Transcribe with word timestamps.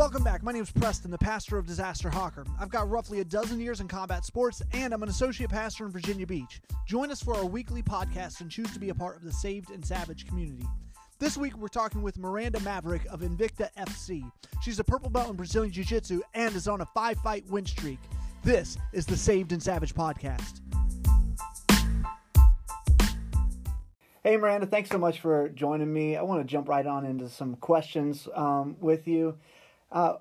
Welcome 0.00 0.24
back. 0.24 0.42
My 0.42 0.52
name 0.52 0.62
is 0.62 0.70
Preston, 0.70 1.10
the 1.10 1.18
pastor 1.18 1.58
of 1.58 1.66
Disaster 1.66 2.08
Hawker. 2.08 2.46
I've 2.58 2.70
got 2.70 2.88
roughly 2.88 3.20
a 3.20 3.24
dozen 3.24 3.60
years 3.60 3.82
in 3.82 3.86
combat 3.86 4.24
sports, 4.24 4.62
and 4.72 4.94
I'm 4.94 5.02
an 5.02 5.10
associate 5.10 5.50
pastor 5.50 5.84
in 5.84 5.92
Virginia 5.92 6.26
Beach. 6.26 6.62
Join 6.86 7.10
us 7.10 7.22
for 7.22 7.36
our 7.36 7.44
weekly 7.44 7.82
podcast 7.82 8.40
and 8.40 8.50
choose 8.50 8.72
to 8.72 8.80
be 8.80 8.88
a 8.88 8.94
part 8.94 9.16
of 9.16 9.24
the 9.24 9.30
Saved 9.30 9.68
and 9.68 9.84
Savage 9.84 10.26
community. 10.26 10.64
This 11.18 11.36
week, 11.36 11.54
we're 11.58 11.68
talking 11.68 12.00
with 12.00 12.16
Miranda 12.16 12.60
Maverick 12.60 13.04
of 13.10 13.20
Invicta 13.20 13.68
FC. 13.76 14.24
She's 14.62 14.78
a 14.78 14.84
purple 14.84 15.10
belt 15.10 15.28
in 15.28 15.36
Brazilian 15.36 15.70
Jiu 15.70 15.84
Jitsu 15.84 16.22
and 16.32 16.56
is 16.56 16.66
on 16.66 16.80
a 16.80 16.86
five 16.94 17.18
fight 17.18 17.44
win 17.50 17.66
streak. 17.66 17.98
This 18.42 18.78
is 18.94 19.04
the 19.04 19.18
Saved 19.18 19.52
and 19.52 19.62
Savage 19.62 19.94
podcast. 19.94 20.62
Hey, 24.24 24.38
Miranda, 24.38 24.66
thanks 24.66 24.88
so 24.88 24.96
much 24.96 25.20
for 25.20 25.50
joining 25.50 25.92
me. 25.92 26.16
I 26.16 26.22
want 26.22 26.40
to 26.40 26.50
jump 26.50 26.70
right 26.70 26.86
on 26.86 27.04
into 27.04 27.28
some 27.28 27.56
questions 27.56 28.26
um, 28.34 28.76
with 28.80 29.06
you. 29.06 29.36
Uh, 29.90 30.14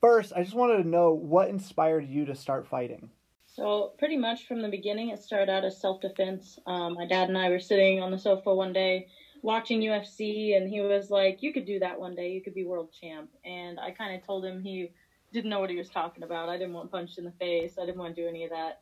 first, 0.00 0.32
I 0.34 0.42
just 0.42 0.54
wanted 0.54 0.82
to 0.82 0.88
know 0.88 1.12
what 1.12 1.48
inspired 1.48 2.08
you 2.08 2.24
to 2.26 2.34
start 2.34 2.66
fighting. 2.66 3.10
So, 3.46 3.92
pretty 3.98 4.16
much 4.16 4.46
from 4.46 4.62
the 4.62 4.68
beginning, 4.68 5.10
it 5.10 5.22
started 5.22 5.50
out 5.50 5.64
as 5.64 5.80
self 5.80 6.00
defense. 6.00 6.58
Um, 6.66 6.94
my 6.94 7.06
dad 7.06 7.28
and 7.28 7.38
I 7.38 7.50
were 7.50 7.60
sitting 7.60 8.02
on 8.02 8.10
the 8.10 8.18
sofa 8.18 8.52
one 8.52 8.72
day 8.72 9.08
watching 9.42 9.80
UFC, 9.80 10.56
and 10.56 10.68
he 10.68 10.80
was 10.80 11.10
like, 11.10 11.42
You 11.42 11.52
could 11.52 11.66
do 11.66 11.78
that 11.78 12.00
one 12.00 12.14
day. 12.14 12.32
You 12.32 12.42
could 12.42 12.54
be 12.54 12.64
world 12.64 12.90
champ. 13.00 13.30
And 13.44 13.78
I 13.78 13.92
kind 13.92 14.14
of 14.14 14.26
told 14.26 14.44
him 14.44 14.60
he 14.60 14.90
didn't 15.32 15.50
know 15.50 15.60
what 15.60 15.70
he 15.70 15.76
was 15.76 15.90
talking 15.90 16.24
about. 16.24 16.48
I 16.48 16.56
didn't 16.56 16.72
want 16.72 16.90
punched 16.90 17.18
in 17.18 17.24
the 17.24 17.32
face, 17.32 17.76
I 17.80 17.86
didn't 17.86 17.98
want 17.98 18.16
to 18.16 18.22
do 18.22 18.28
any 18.28 18.44
of 18.44 18.50
that. 18.50 18.80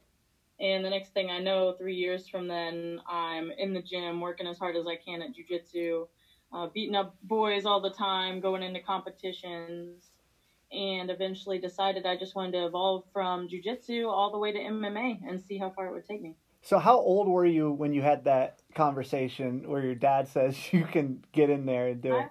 And 0.60 0.84
the 0.84 0.90
next 0.90 1.12
thing 1.12 1.30
I 1.30 1.40
know, 1.40 1.72
three 1.72 1.96
years 1.96 2.28
from 2.28 2.46
then, 2.46 3.00
I'm 3.08 3.50
in 3.50 3.74
the 3.74 3.82
gym 3.82 4.20
working 4.20 4.46
as 4.46 4.58
hard 4.58 4.76
as 4.76 4.86
I 4.86 4.96
can 4.96 5.20
at 5.20 5.30
jujitsu, 5.30 6.06
uh, 6.52 6.68
beating 6.72 6.94
up 6.94 7.16
boys 7.24 7.66
all 7.66 7.80
the 7.80 7.90
time, 7.90 8.40
going 8.40 8.62
into 8.62 8.80
competitions, 8.80 10.11
and 10.72 11.10
eventually 11.10 11.58
decided 11.58 12.06
I 12.06 12.16
just 12.16 12.34
wanted 12.34 12.52
to 12.52 12.66
evolve 12.66 13.04
from 13.12 13.48
jujitsu 13.48 14.08
all 14.08 14.30
the 14.30 14.38
way 14.38 14.52
to 14.52 14.58
MMA 14.58 15.20
and 15.28 15.40
see 15.40 15.58
how 15.58 15.70
far 15.70 15.86
it 15.86 15.92
would 15.92 16.06
take 16.06 16.22
me. 16.22 16.36
So, 16.62 16.78
how 16.78 16.96
old 16.96 17.28
were 17.28 17.44
you 17.44 17.72
when 17.72 17.92
you 17.92 18.02
had 18.02 18.24
that 18.24 18.60
conversation 18.74 19.68
where 19.68 19.82
your 19.82 19.96
dad 19.96 20.28
says 20.28 20.56
you 20.72 20.84
can 20.84 21.24
get 21.32 21.50
in 21.50 21.66
there 21.66 21.88
and 21.88 22.00
do 22.00 22.14
I, 22.14 22.20
it? 22.20 22.28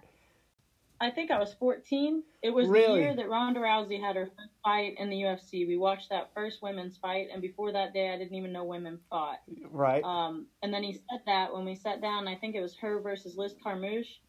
I 1.01 1.09
think 1.09 1.31
I 1.31 1.39
was 1.39 1.53
14. 1.55 2.23
It 2.43 2.51
was 2.51 2.67
Really? 2.67 2.99
the 2.99 3.05
year 3.05 3.15
that 3.15 3.27
Ronda 3.27 3.59
Rousey 3.59 3.99
had 3.99 4.15
her 4.15 4.27
first 4.27 4.51
fight 4.63 4.93
in 4.99 5.09
the 5.09 5.15
UFC. 5.17 5.67
We 5.67 5.75
watched 5.75 6.09
that 6.09 6.29
first 6.35 6.61
women's 6.61 6.97
fight, 6.97 7.27
and 7.33 7.41
before 7.41 7.71
that 7.71 7.91
day, 7.91 8.13
I 8.13 8.17
didn't 8.19 8.35
even 8.35 8.51
know 8.51 8.63
women 8.63 8.99
fought. 9.09 9.39
Right. 9.69 10.03
Um, 10.03 10.45
and 10.61 10.71
then 10.71 10.83
he 10.83 10.93
said 10.93 11.21
that 11.25 11.53
when 11.53 11.65
we 11.65 11.75
sat 11.75 12.01
down, 12.01 12.27
I 12.27 12.35
think 12.35 12.55
it 12.55 12.61
was 12.61 12.75
her 12.77 13.01
versus 13.01 13.35
Liz 13.35 13.55
Carmouche, 13.63 14.19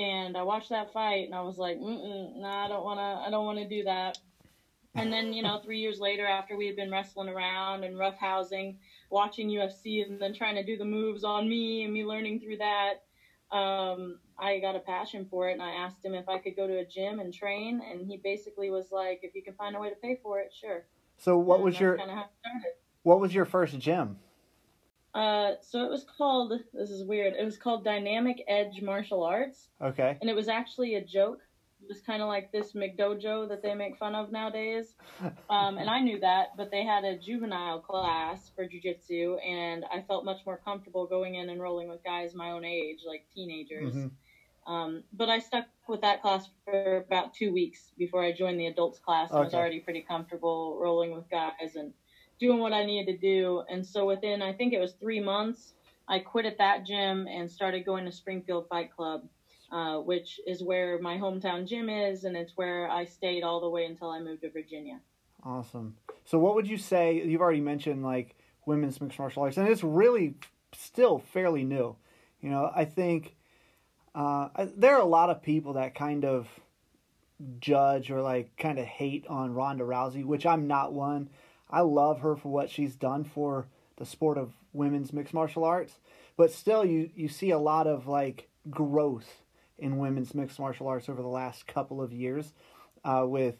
and 0.00 0.36
I 0.36 0.42
watched 0.42 0.70
that 0.70 0.92
fight, 0.92 1.26
and 1.26 1.34
I 1.34 1.42
was 1.42 1.58
like, 1.58 1.78
nah, 1.78 2.64
I 2.64 2.68
don't 2.68 2.84
wanna, 2.84 3.22
I 3.26 3.30
don't 3.30 3.44
wanna 3.44 3.68
do 3.68 3.84
that. 3.84 4.18
And 4.94 5.12
then 5.12 5.32
you 5.32 5.42
know, 5.42 5.60
three 5.64 5.78
years 5.78 6.00
later, 6.00 6.26
after 6.26 6.56
we 6.56 6.66
had 6.66 6.74
been 6.74 6.90
wrestling 6.90 7.28
around 7.28 7.84
and 7.84 7.96
roughhousing, 7.96 8.76
watching 9.10 9.48
UFC, 9.48 10.02
and 10.06 10.20
then 10.20 10.32
trying 10.34 10.54
to 10.56 10.64
do 10.64 10.76
the 10.78 10.84
moves 10.84 11.22
on 11.22 11.48
me, 11.48 11.84
and 11.84 11.92
me 11.92 12.04
learning 12.04 12.40
through 12.40 12.56
that, 12.56 12.94
um, 13.52 14.18
I 14.38 14.58
got 14.58 14.74
a 14.76 14.80
passion 14.80 15.26
for 15.30 15.48
it, 15.48 15.52
and 15.52 15.62
I 15.62 15.70
asked 15.72 16.04
him 16.04 16.14
if 16.14 16.28
I 16.28 16.38
could 16.38 16.56
go 16.56 16.66
to 16.66 16.78
a 16.78 16.84
gym 16.84 17.20
and 17.20 17.32
train, 17.32 17.82
and 17.88 18.06
he 18.06 18.16
basically 18.16 18.70
was 18.70 18.90
like, 18.90 19.20
if 19.22 19.34
you 19.34 19.42
can 19.42 19.54
find 19.54 19.76
a 19.76 19.80
way 19.80 19.90
to 19.90 19.96
pay 19.96 20.18
for 20.22 20.40
it, 20.40 20.52
sure. 20.58 20.84
so, 21.18 21.36
what 21.38 21.56
And 21.56 21.64
was 21.64 21.78
your 21.78 21.96
kind 21.98 22.10
of 22.10 22.16
how 22.16 22.22
it 22.22 22.30
started. 22.40 22.72
what 23.02 23.20
was 23.20 23.34
your 23.34 23.44
first 23.44 23.78
gym? 23.78 24.18
Uh, 25.14 25.52
so 25.60 25.84
it 25.84 25.90
was 25.90 26.04
called. 26.16 26.52
This 26.72 26.90
is 26.90 27.04
weird. 27.04 27.34
It 27.34 27.44
was 27.44 27.56
called 27.56 27.84
Dynamic 27.84 28.44
Edge 28.46 28.80
Martial 28.82 29.22
Arts, 29.24 29.68
Okay. 29.82 30.16
and 30.20 30.30
it 30.30 30.36
was 30.36 30.48
actually 30.48 30.94
a 30.94 31.04
joke. 31.04 31.40
It 31.82 31.88
was 31.88 32.00
kind 32.02 32.20
of 32.22 32.28
like 32.28 32.52
this 32.52 32.74
McDojo 32.74 33.48
that 33.48 33.62
they 33.62 33.74
make 33.74 33.96
fun 33.96 34.14
of 34.14 34.30
nowadays. 34.30 34.94
Um, 35.50 35.78
and 35.78 35.90
I 35.90 36.00
knew 36.00 36.20
that, 36.20 36.56
but 36.56 36.70
they 36.70 36.84
had 36.84 37.04
a 37.04 37.18
juvenile 37.18 37.80
class 37.80 38.50
for 38.54 38.64
jujitsu, 38.66 39.36
and 39.44 39.84
I 39.92 40.00
felt 40.02 40.24
much 40.24 40.46
more 40.46 40.60
comfortable 40.64 41.06
going 41.06 41.34
in 41.34 41.50
and 41.50 41.60
rolling 41.60 41.88
with 41.88 42.02
guys 42.04 42.34
my 42.34 42.50
own 42.52 42.64
age, 42.64 43.00
like 43.06 43.26
teenagers. 43.34 43.94
Mhm. 43.94 44.10
Um, 44.66 45.02
but 45.12 45.28
I 45.28 45.40
stuck 45.40 45.66
with 45.88 46.02
that 46.02 46.22
class 46.22 46.48
for 46.64 46.98
about 46.98 47.34
two 47.34 47.52
weeks 47.52 47.90
before 47.98 48.22
I 48.22 48.30
joined 48.32 48.60
the 48.60 48.66
adults 48.68 48.98
class. 49.00 49.32
I 49.32 49.40
was 49.40 49.54
already 49.54 49.80
pretty 49.80 50.02
comfortable 50.02 50.78
rolling 50.80 51.12
with 51.12 51.28
guys 51.28 51.74
and 51.76 51.92
doing 52.40 52.58
what 52.58 52.72
I 52.72 52.84
needed 52.84 53.12
to 53.12 53.18
do. 53.18 53.62
And 53.70 53.86
so 53.86 54.06
within, 54.06 54.42
I 54.42 54.52
think 54.52 54.72
it 54.72 54.80
was 54.80 54.94
three 54.94 55.20
months, 55.20 55.74
I 56.08 56.18
quit 56.18 56.46
at 56.46 56.58
that 56.58 56.84
gym 56.84 57.28
and 57.28 57.48
started 57.48 57.84
going 57.84 58.04
to 58.06 58.12
Springfield 58.12 58.66
Fight 58.68 58.90
Club, 58.94 59.22
uh, 59.70 59.98
which 59.98 60.40
is 60.46 60.62
where 60.62 60.98
my 60.98 61.18
hometown 61.18 61.68
gym 61.68 61.88
is, 61.88 62.24
and 62.24 62.36
it's 62.36 62.52
where 62.56 62.90
I 62.90 63.04
stayed 63.04 63.44
all 63.44 63.60
the 63.60 63.68
way 63.68 63.84
until 63.84 64.10
I 64.10 64.18
moved 64.18 64.42
to 64.42 64.50
Virginia. 64.50 64.98
Awesome. 65.44 65.96
So, 66.24 66.38
what 66.38 66.54
would 66.54 66.68
you 66.68 66.76
say? 66.78 67.22
You've 67.24 67.40
already 67.40 67.60
mentioned 67.60 68.02
like 68.02 68.34
women's 68.66 69.00
mixed 69.00 69.18
martial 69.18 69.42
arts, 69.42 69.56
and 69.56 69.68
it's 69.68 69.84
really 69.84 70.34
still 70.72 71.18
fairly 71.18 71.64
new. 71.64 71.96
You 72.40 72.50
know, 72.50 72.70
I 72.74 72.84
think 72.84 73.36
uh, 74.14 74.48
I- 74.54 74.72
there 74.76 74.96
are 74.96 75.00
a 75.00 75.06
lot 75.06 75.30
of 75.30 75.42
people 75.42 75.74
that 75.74 75.94
kind 75.94 76.24
of 76.24 76.48
judge 77.58 78.10
or 78.10 78.20
like 78.20 78.56
kind 78.58 78.78
of 78.78 78.84
hate 78.84 79.26
on 79.28 79.54
Ronda 79.54 79.84
Rousey, 79.84 80.24
which 80.24 80.44
I'm 80.44 80.66
not 80.66 80.92
one. 80.92 81.30
I 81.70 81.80
love 81.80 82.20
her 82.20 82.36
for 82.36 82.50
what 82.50 82.70
she's 82.70 82.96
done 82.96 83.24
for 83.24 83.68
the 83.96 84.06
sport 84.06 84.38
of 84.38 84.52
women's 84.72 85.12
mixed 85.12 85.34
martial 85.34 85.64
arts, 85.64 85.98
but 86.36 86.52
still, 86.52 86.84
you 86.84 87.10
you 87.14 87.28
see 87.28 87.50
a 87.50 87.58
lot 87.58 87.86
of 87.86 88.06
like 88.06 88.48
growth 88.68 89.42
in 89.78 89.98
women's 89.98 90.34
mixed 90.34 90.58
martial 90.58 90.88
arts 90.88 91.08
over 91.08 91.22
the 91.22 91.28
last 91.28 91.66
couple 91.66 92.02
of 92.02 92.12
years, 92.12 92.52
uh, 93.04 93.24
with 93.26 93.56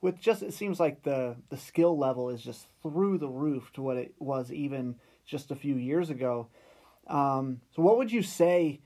with 0.00 0.20
just 0.20 0.42
it 0.42 0.52
seems 0.52 0.78
like 0.78 1.02
the 1.02 1.36
the 1.48 1.56
skill 1.56 1.96
level 1.96 2.28
is 2.28 2.42
just 2.42 2.66
through 2.82 3.18
the 3.18 3.28
roof 3.28 3.72
to 3.72 3.82
what 3.82 3.96
it 3.96 4.14
was 4.18 4.52
even 4.52 4.96
just 5.24 5.50
a 5.50 5.56
few 5.56 5.76
years 5.76 6.10
ago. 6.10 6.48
Um, 7.06 7.60
so, 7.74 7.82
what 7.82 7.96
would 7.98 8.12
you 8.12 8.22
say 8.22 8.80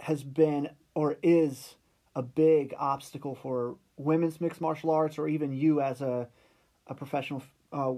has 0.00 0.22
been 0.22 0.70
or 0.94 1.16
is 1.22 1.76
a 2.14 2.22
big 2.22 2.74
obstacle 2.78 3.34
for 3.34 3.76
women's 3.96 4.40
mixed 4.40 4.60
martial 4.60 4.90
arts, 4.90 5.18
or 5.18 5.28
even 5.28 5.52
you 5.52 5.80
as 5.80 6.00
a 6.00 6.28
a 6.86 6.94
professional 6.94 7.42
uh, 7.72 7.92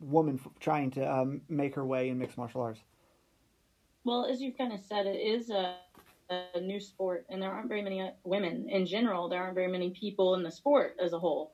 woman 0.00 0.40
f- 0.42 0.50
trying 0.60 0.90
to 0.92 1.12
um, 1.12 1.42
make 1.48 1.74
her 1.74 1.84
way 1.84 2.08
in 2.08 2.18
mixed 2.18 2.38
martial 2.38 2.62
arts? 2.62 2.80
Well, 4.04 4.26
as 4.26 4.40
you've 4.40 4.58
kind 4.58 4.72
of 4.72 4.80
said, 4.80 5.06
it 5.06 5.18
is 5.18 5.50
a, 5.50 5.76
a 6.30 6.60
new 6.60 6.80
sport, 6.80 7.26
and 7.30 7.40
there 7.40 7.50
aren't 7.50 7.68
very 7.68 7.82
many 7.82 8.02
uh, 8.02 8.10
women 8.22 8.68
in 8.68 8.86
general. 8.86 9.28
There 9.28 9.42
aren't 9.42 9.54
very 9.54 9.70
many 9.70 9.90
people 9.90 10.34
in 10.34 10.42
the 10.42 10.50
sport 10.50 10.96
as 11.02 11.12
a 11.12 11.18
whole. 11.18 11.52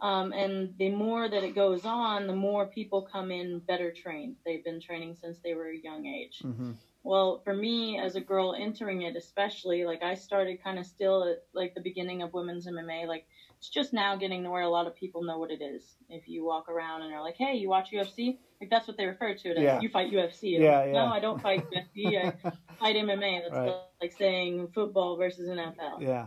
Um, 0.00 0.32
and 0.32 0.74
the 0.78 0.90
more 0.90 1.28
that 1.28 1.44
it 1.44 1.54
goes 1.54 1.84
on, 1.84 2.26
the 2.26 2.34
more 2.34 2.66
people 2.66 3.08
come 3.10 3.30
in 3.30 3.60
better 3.60 3.92
trained. 3.92 4.36
They've 4.44 4.64
been 4.64 4.80
training 4.80 5.14
since 5.14 5.38
they 5.42 5.54
were 5.54 5.70
a 5.70 5.78
young 5.78 6.06
age. 6.06 6.40
Mm-hmm. 6.44 6.72
Well, 7.04 7.42
for 7.44 7.54
me 7.54 7.98
as 7.98 8.16
a 8.16 8.20
girl 8.20 8.54
entering 8.58 9.02
it, 9.02 9.14
especially, 9.14 9.84
like 9.84 10.02
I 10.02 10.14
started 10.14 10.62
kind 10.62 10.78
of 10.78 10.86
still 10.86 11.24
at 11.24 11.44
like 11.52 11.74
the 11.74 11.80
beginning 11.80 12.22
of 12.22 12.32
women's 12.32 12.66
MMA. 12.66 13.06
Like 13.06 13.26
it's 13.64 13.70
just 13.70 13.94
now 13.94 14.14
getting 14.14 14.42
to 14.42 14.50
where 14.50 14.60
a 14.60 14.68
lot 14.68 14.86
of 14.86 14.94
people 14.94 15.22
know 15.22 15.38
what 15.38 15.50
it 15.50 15.62
is. 15.62 15.96
If 16.10 16.28
you 16.28 16.44
walk 16.44 16.68
around 16.68 17.00
and 17.00 17.14
are 17.14 17.22
like, 17.22 17.36
"Hey, 17.38 17.54
you 17.54 17.70
watch 17.70 17.92
UFC?" 17.92 18.36
Like 18.60 18.68
that's 18.68 18.86
what 18.86 18.98
they 18.98 19.06
refer 19.06 19.32
to 19.34 19.48
it 19.48 19.56
as. 19.56 19.62
Yeah. 19.62 19.80
You 19.80 19.88
fight 19.88 20.12
UFC. 20.12 20.58
Yeah, 20.60 20.80
Like, 20.80 20.86
yeah. 20.88 20.92
No, 20.92 21.06
I 21.06 21.18
don't 21.18 21.40
fight 21.40 21.64
UFC. 21.70 22.18
I 22.18 22.30
fight 22.78 22.96
MMA. 22.96 23.40
That's 23.40 23.54
Right. 23.54 23.74
like 24.02 24.12
saying 24.12 24.68
football 24.74 25.16
versus 25.16 25.48
NFL. 25.48 26.02
Yeah. 26.02 26.26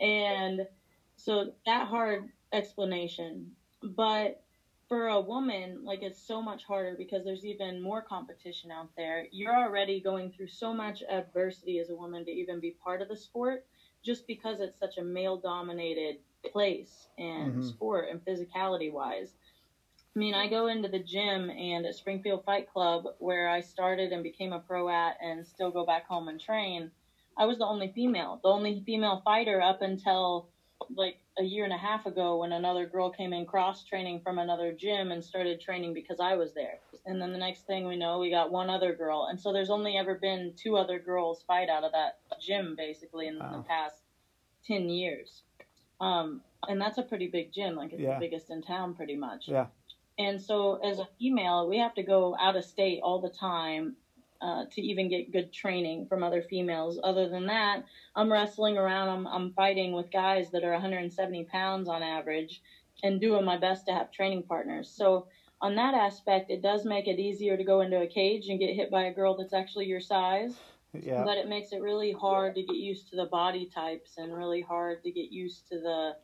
And 0.00 0.66
so 1.14 1.52
that 1.64 1.86
hard 1.86 2.30
explanation. 2.52 3.52
But 3.80 4.42
for 4.88 5.06
a 5.06 5.20
woman, 5.20 5.84
like 5.84 6.02
it's 6.02 6.20
so 6.20 6.42
much 6.42 6.64
harder 6.64 6.96
because 6.98 7.24
there's 7.24 7.44
even 7.44 7.80
more 7.80 8.02
competition 8.02 8.72
out 8.72 8.88
there. 8.96 9.28
You're 9.30 9.54
already 9.56 10.00
going 10.00 10.32
through 10.32 10.48
so 10.48 10.74
much 10.74 11.04
adversity 11.08 11.78
as 11.78 11.90
a 11.90 11.94
woman 11.94 12.24
to 12.24 12.32
even 12.32 12.58
be 12.58 12.72
part 12.82 13.00
of 13.00 13.06
the 13.06 13.16
sport 13.16 13.64
just 14.02 14.26
because 14.26 14.58
it's 14.58 14.76
such 14.76 14.98
a 14.98 15.02
male 15.04 15.36
dominated 15.36 16.16
place 16.52 17.08
and 17.18 17.56
Mhm. 17.56 17.64
sport 17.64 18.08
and 18.10 18.24
physicality 18.24 18.92
wise. 18.92 19.34
I 20.14 20.18
mean, 20.18 20.34
I 20.34 20.46
go 20.48 20.68
into 20.68 20.88
the 20.88 21.00
gym 21.00 21.50
and 21.50 21.84
at 21.86 21.94
Springfield 21.94 22.44
Fight 22.44 22.68
Club, 22.68 23.04
where 23.18 23.48
I 23.48 23.60
started 23.60 24.12
and 24.12 24.22
became 24.22 24.52
a 24.52 24.60
pro 24.60 24.88
at 24.88 25.16
and 25.20 25.44
still 25.46 25.70
go 25.70 25.84
back 25.84 26.06
home 26.06 26.28
and 26.28 26.40
train, 26.40 26.92
I 27.36 27.46
was 27.46 27.58
the 27.58 27.66
only 27.66 27.88
female, 27.88 28.38
the 28.42 28.48
only 28.48 28.80
female 28.86 29.20
fighter 29.24 29.60
up 29.60 29.82
until 29.82 30.46
like 30.94 31.18
a 31.38 31.42
year 31.42 31.64
and 31.64 31.72
a 31.72 31.78
half 31.78 32.06
ago 32.06 32.38
when 32.38 32.52
another 32.52 32.86
girl 32.86 33.10
came 33.10 33.32
in 33.32 33.46
cross 33.46 33.84
training 33.84 34.20
from 34.20 34.38
another 34.38 34.72
gym 34.72 35.10
and 35.10 35.24
started 35.24 35.60
training 35.60 35.94
because 35.94 36.20
I 36.20 36.36
was 36.36 36.52
there. 36.54 36.78
And 37.06 37.20
then 37.20 37.32
the 37.32 37.38
next 37.38 37.66
thing 37.66 37.86
we 37.86 37.96
know, 37.96 38.18
we 38.18 38.30
got 38.30 38.52
one 38.52 38.70
other 38.70 38.94
girl. 38.94 39.26
And 39.28 39.40
so 39.40 39.52
there's 39.52 39.70
only 39.70 39.96
ever 39.96 40.14
been 40.14 40.52
two 40.56 40.76
other 40.76 41.00
girls 41.00 41.42
fight 41.46 41.68
out 41.68 41.82
of 41.82 41.92
that 41.92 42.18
gym 42.40 42.74
basically 42.76 43.26
in 43.26 43.38
the 43.38 43.64
past 43.66 44.04
10 44.64 44.88
years. 44.88 45.42
Um, 46.00 46.40
and 46.68 46.80
that's 46.80 46.98
a 46.98 47.02
pretty 47.02 47.28
big 47.28 47.52
gym. 47.52 47.76
Like 47.76 47.92
it's 47.92 48.02
Yeah. 48.02 48.14
the 48.14 48.26
biggest 48.26 48.50
in 48.50 48.62
town 48.62 48.94
pretty 48.94 49.16
much. 49.16 49.48
Yeah. 49.48 49.66
And 50.18 50.40
so 50.40 50.76
as 50.76 50.98
a 50.98 51.08
female, 51.18 51.68
we 51.68 51.78
have 51.78 51.94
to 51.94 52.02
go 52.02 52.36
out 52.38 52.56
of 52.56 52.64
state 52.64 53.00
all 53.02 53.20
the 53.20 53.28
time 53.28 53.96
uh, 54.40 54.64
to 54.70 54.80
even 54.82 55.08
get 55.08 55.32
good 55.32 55.52
training 55.52 56.06
from 56.06 56.22
other 56.22 56.42
females. 56.42 57.00
Other 57.02 57.28
than 57.28 57.46
that, 57.46 57.84
I'm 58.14 58.30
wrestling 58.30 58.76
around. 58.76 59.08
I'm, 59.08 59.26
I'm 59.26 59.52
fighting 59.52 59.92
with 59.92 60.10
guys 60.10 60.50
that 60.50 60.64
are 60.64 60.72
170 60.72 61.44
pounds 61.44 61.88
on 61.88 62.02
average 62.02 62.60
and 63.02 63.20
doing 63.20 63.44
my 63.44 63.56
best 63.56 63.86
to 63.86 63.92
have 63.92 64.10
training 64.10 64.44
partners. 64.44 64.88
So, 64.90 65.26
on 65.60 65.76
that 65.76 65.94
aspect, 65.94 66.50
it 66.50 66.60
does 66.60 66.84
make 66.84 67.06
it 67.06 67.18
easier 67.18 67.56
to 67.56 67.64
go 67.64 67.80
into 67.80 67.98
a 68.00 68.06
cage 68.06 68.48
and 68.48 68.58
get 68.58 68.74
hit 68.74 68.90
by 68.90 69.04
a 69.04 69.14
girl 69.14 69.34
that's 69.34 69.54
actually 69.54 69.86
your 69.86 70.00
size. 70.00 70.58
Yeah. 71.02 71.24
But 71.24 71.38
it 71.38 71.48
makes 71.48 71.72
it 71.72 71.80
really 71.80 72.12
hard 72.12 72.54
to 72.54 72.62
get 72.62 72.76
used 72.76 73.10
to 73.10 73.16
the 73.16 73.26
body 73.26 73.70
types 73.74 74.18
and 74.18 74.34
really 74.34 74.60
hard 74.60 75.02
to 75.02 75.10
get 75.10 75.30
used 75.32 75.68
to 75.68 75.80
the 75.80 76.16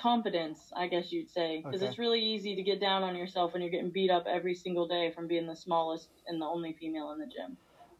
confidence, 0.00 0.72
I 0.76 0.86
guess 0.86 1.10
you'd 1.10 1.30
say, 1.30 1.62
because 1.62 1.80
Okay. 1.80 1.88
it's 1.88 1.98
really 1.98 2.20
easy 2.20 2.54
to 2.54 2.62
get 2.62 2.80
down 2.80 3.02
on 3.02 3.16
yourself 3.16 3.52
when 3.52 3.62
you're 3.62 3.70
getting 3.70 3.90
beat 3.90 4.10
up 4.10 4.26
every 4.26 4.54
single 4.54 4.86
day 4.86 5.10
from 5.10 5.26
being 5.26 5.46
the 5.46 5.56
smallest 5.56 6.10
and 6.26 6.40
the 6.40 6.46
only 6.46 6.74
female 6.74 7.10
in 7.12 7.18
the 7.18 7.26
gym. 7.26 7.56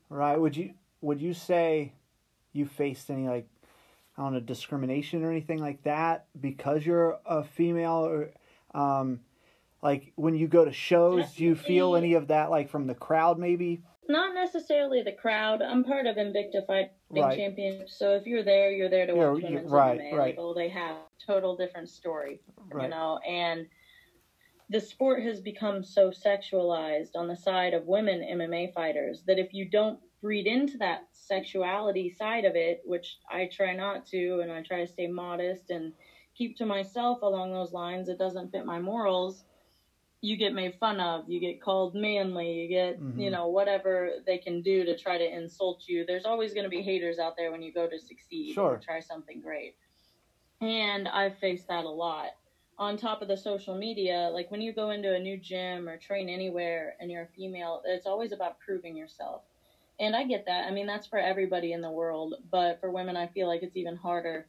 Right. 0.08 0.36
Would 0.36 0.56
you 0.56 0.74
would 1.00 1.20
you 1.20 1.32
say 1.32 1.92
you 2.52 2.64
faced 2.66 3.10
any 3.10 3.28
like 3.28 3.48
I 4.16 4.22
don't 4.22 4.34
know 4.34 4.40
discrimination 4.40 5.24
or 5.24 5.30
anything 5.30 5.58
like 5.58 5.82
that 5.82 6.26
because 6.40 6.86
you're 6.86 7.19
a 7.26 7.42
female 7.42 8.06
or 8.06 8.30
um 8.72 9.20
like 9.82 10.12
when 10.16 10.34
you 10.34 10.48
go 10.48 10.64
to 10.64 10.72
shows 10.72 11.32
do 11.32 11.44
you 11.44 11.54
feel 11.54 11.96
any 11.96 12.14
of 12.14 12.28
that 12.28 12.50
like 12.50 12.69
from 12.69 12.86
the 12.86 12.94
crowd 12.94 13.38
maybe? 13.38 13.82
Not 14.08 14.35
necessarily 14.35 15.03
the 15.03 15.12
crowd. 15.12 15.62
I'm 15.62 15.82
part 15.85 16.06
of 16.06 16.17
Invicta 16.17 16.67
Fighting 16.67 16.91
Right. 17.11 17.82
So 17.87 18.14
if 18.14 18.26
you're 18.26 18.43
there, 18.43 18.73
you're 18.73 18.91
there 18.91 19.06
to 19.06 19.14
watch 19.14 19.43
women's 19.43 19.70
right, 19.70 20.00
MMA. 20.00 20.12
right. 20.12 20.19
Like, 20.19 20.37
oh, 20.38 20.55
they 20.55 20.69
have 20.69 20.97
a 20.97 21.26
total 21.26 21.56
different 21.56 21.88
story. 21.88 22.41
you 22.73 22.88
know 22.88 23.19
and 23.26 23.67
the 24.69 24.81
sport 24.81 25.23
has 25.23 25.41
become 25.41 25.82
so 25.85 26.11
sexualized 26.11 27.11
on 27.14 27.29
the 27.29 27.37
side 27.37 27.73
of 27.73 27.87
women 27.87 28.20
MMA 28.20 28.73
fighters 28.73 29.23
that 29.26 29.38
if 29.38 29.53
you 29.53 29.64
don't 29.64 29.99
breed 30.20 30.47
into 30.47 30.76
that 30.79 31.03
sexuality 31.12 32.11
side 32.11 32.44
of 32.44 32.56
it, 32.56 32.81
which 32.85 33.19
I 33.31 33.49
try 33.53 33.75
not 33.75 34.06
to, 34.06 34.41
and 34.41 34.50
I 34.50 34.62
try 34.62 34.81
to 34.81 34.91
stay 34.91 35.06
modest 35.06 35.70
and 35.70 35.93
keep 36.35 36.56
to 36.56 36.67
myself 36.67 37.23
along 37.23 37.53
those 37.53 37.73
lines, 37.73 38.08
it 38.08 38.19
doesn't 38.19 38.50
fit 38.50 38.64
my 38.64 38.81
morals. 38.81 39.44
You 40.22 40.36
get 40.36 40.54
made 40.54 40.74
fun 40.80 40.98
of, 40.98 41.28
you 41.28 41.38
get 41.40 41.60
called 41.60 41.94
manly, 41.94 42.50
you 42.52 42.68
get, 42.68 42.98
Mhm. 42.98 43.20
you 43.20 43.30
know, 43.30 43.48
whatever 43.48 44.22
they 44.26 44.38
can 44.38 44.62
do 44.62 44.84
to 44.84 44.96
try 44.96 45.18
to 45.18 45.24
insult 45.36 45.86
you. 45.86 46.04
There's 46.04 46.24
always 46.24 46.54
going 46.54 46.64
to 46.64 46.70
be 46.70 46.82
haters 46.82 47.18
out 47.18 47.36
there 47.36 47.50
when 47.50 47.62
you 47.62 47.70
go 47.72 47.86
to 47.86 47.98
succeed 47.98 48.54
Sure. 48.54 48.72
or 48.72 48.78
try 48.78 49.00
something 49.00 49.40
great. 49.40 49.74
And 50.60 51.08
I've 51.08 51.36
faced 51.36 51.68
that 51.68 51.84
a 51.84 51.90
lot. 51.90 52.32
On 52.78 52.96
top 52.96 53.22
of 53.22 53.28
the 53.28 53.36
social 53.36 53.74
media, 53.74 54.30
like 54.32 54.50
when 54.50 54.60
you 54.60 54.72
go 54.72 54.90
into 54.90 55.14
a 55.14 55.18
new 55.18 55.36
gym 55.36 55.88
or 55.88 55.96
train 55.98 56.28
anywhere 56.28 56.96
and 57.00 57.10
you're 57.10 57.22
a 57.22 57.26
female, 57.28 57.82
it's 57.84 58.06
always 58.06 58.32
about 58.32 58.58
proving 58.58 58.96
yourself. 58.96 59.42
And 59.98 60.14
I 60.16 60.24
get 60.24 60.44
that. 60.46 60.66
I 60.66 60.70
mean, 60.70 60.86
that's 60.86 61.06
for 61.06 61.19
everybody 61.19 61.72
in 61.72 61.80
the 61.80 61.90
world. 61.90 62.34
But 62.50 62.80
for 62.80 62.90
women, 62.90 63.16
I 63.16 63.28
feel 63.28 63.46
like 63.48 63.62
it's 63.62 63.76
even 63.76 63.96
harder. 63.96 64.46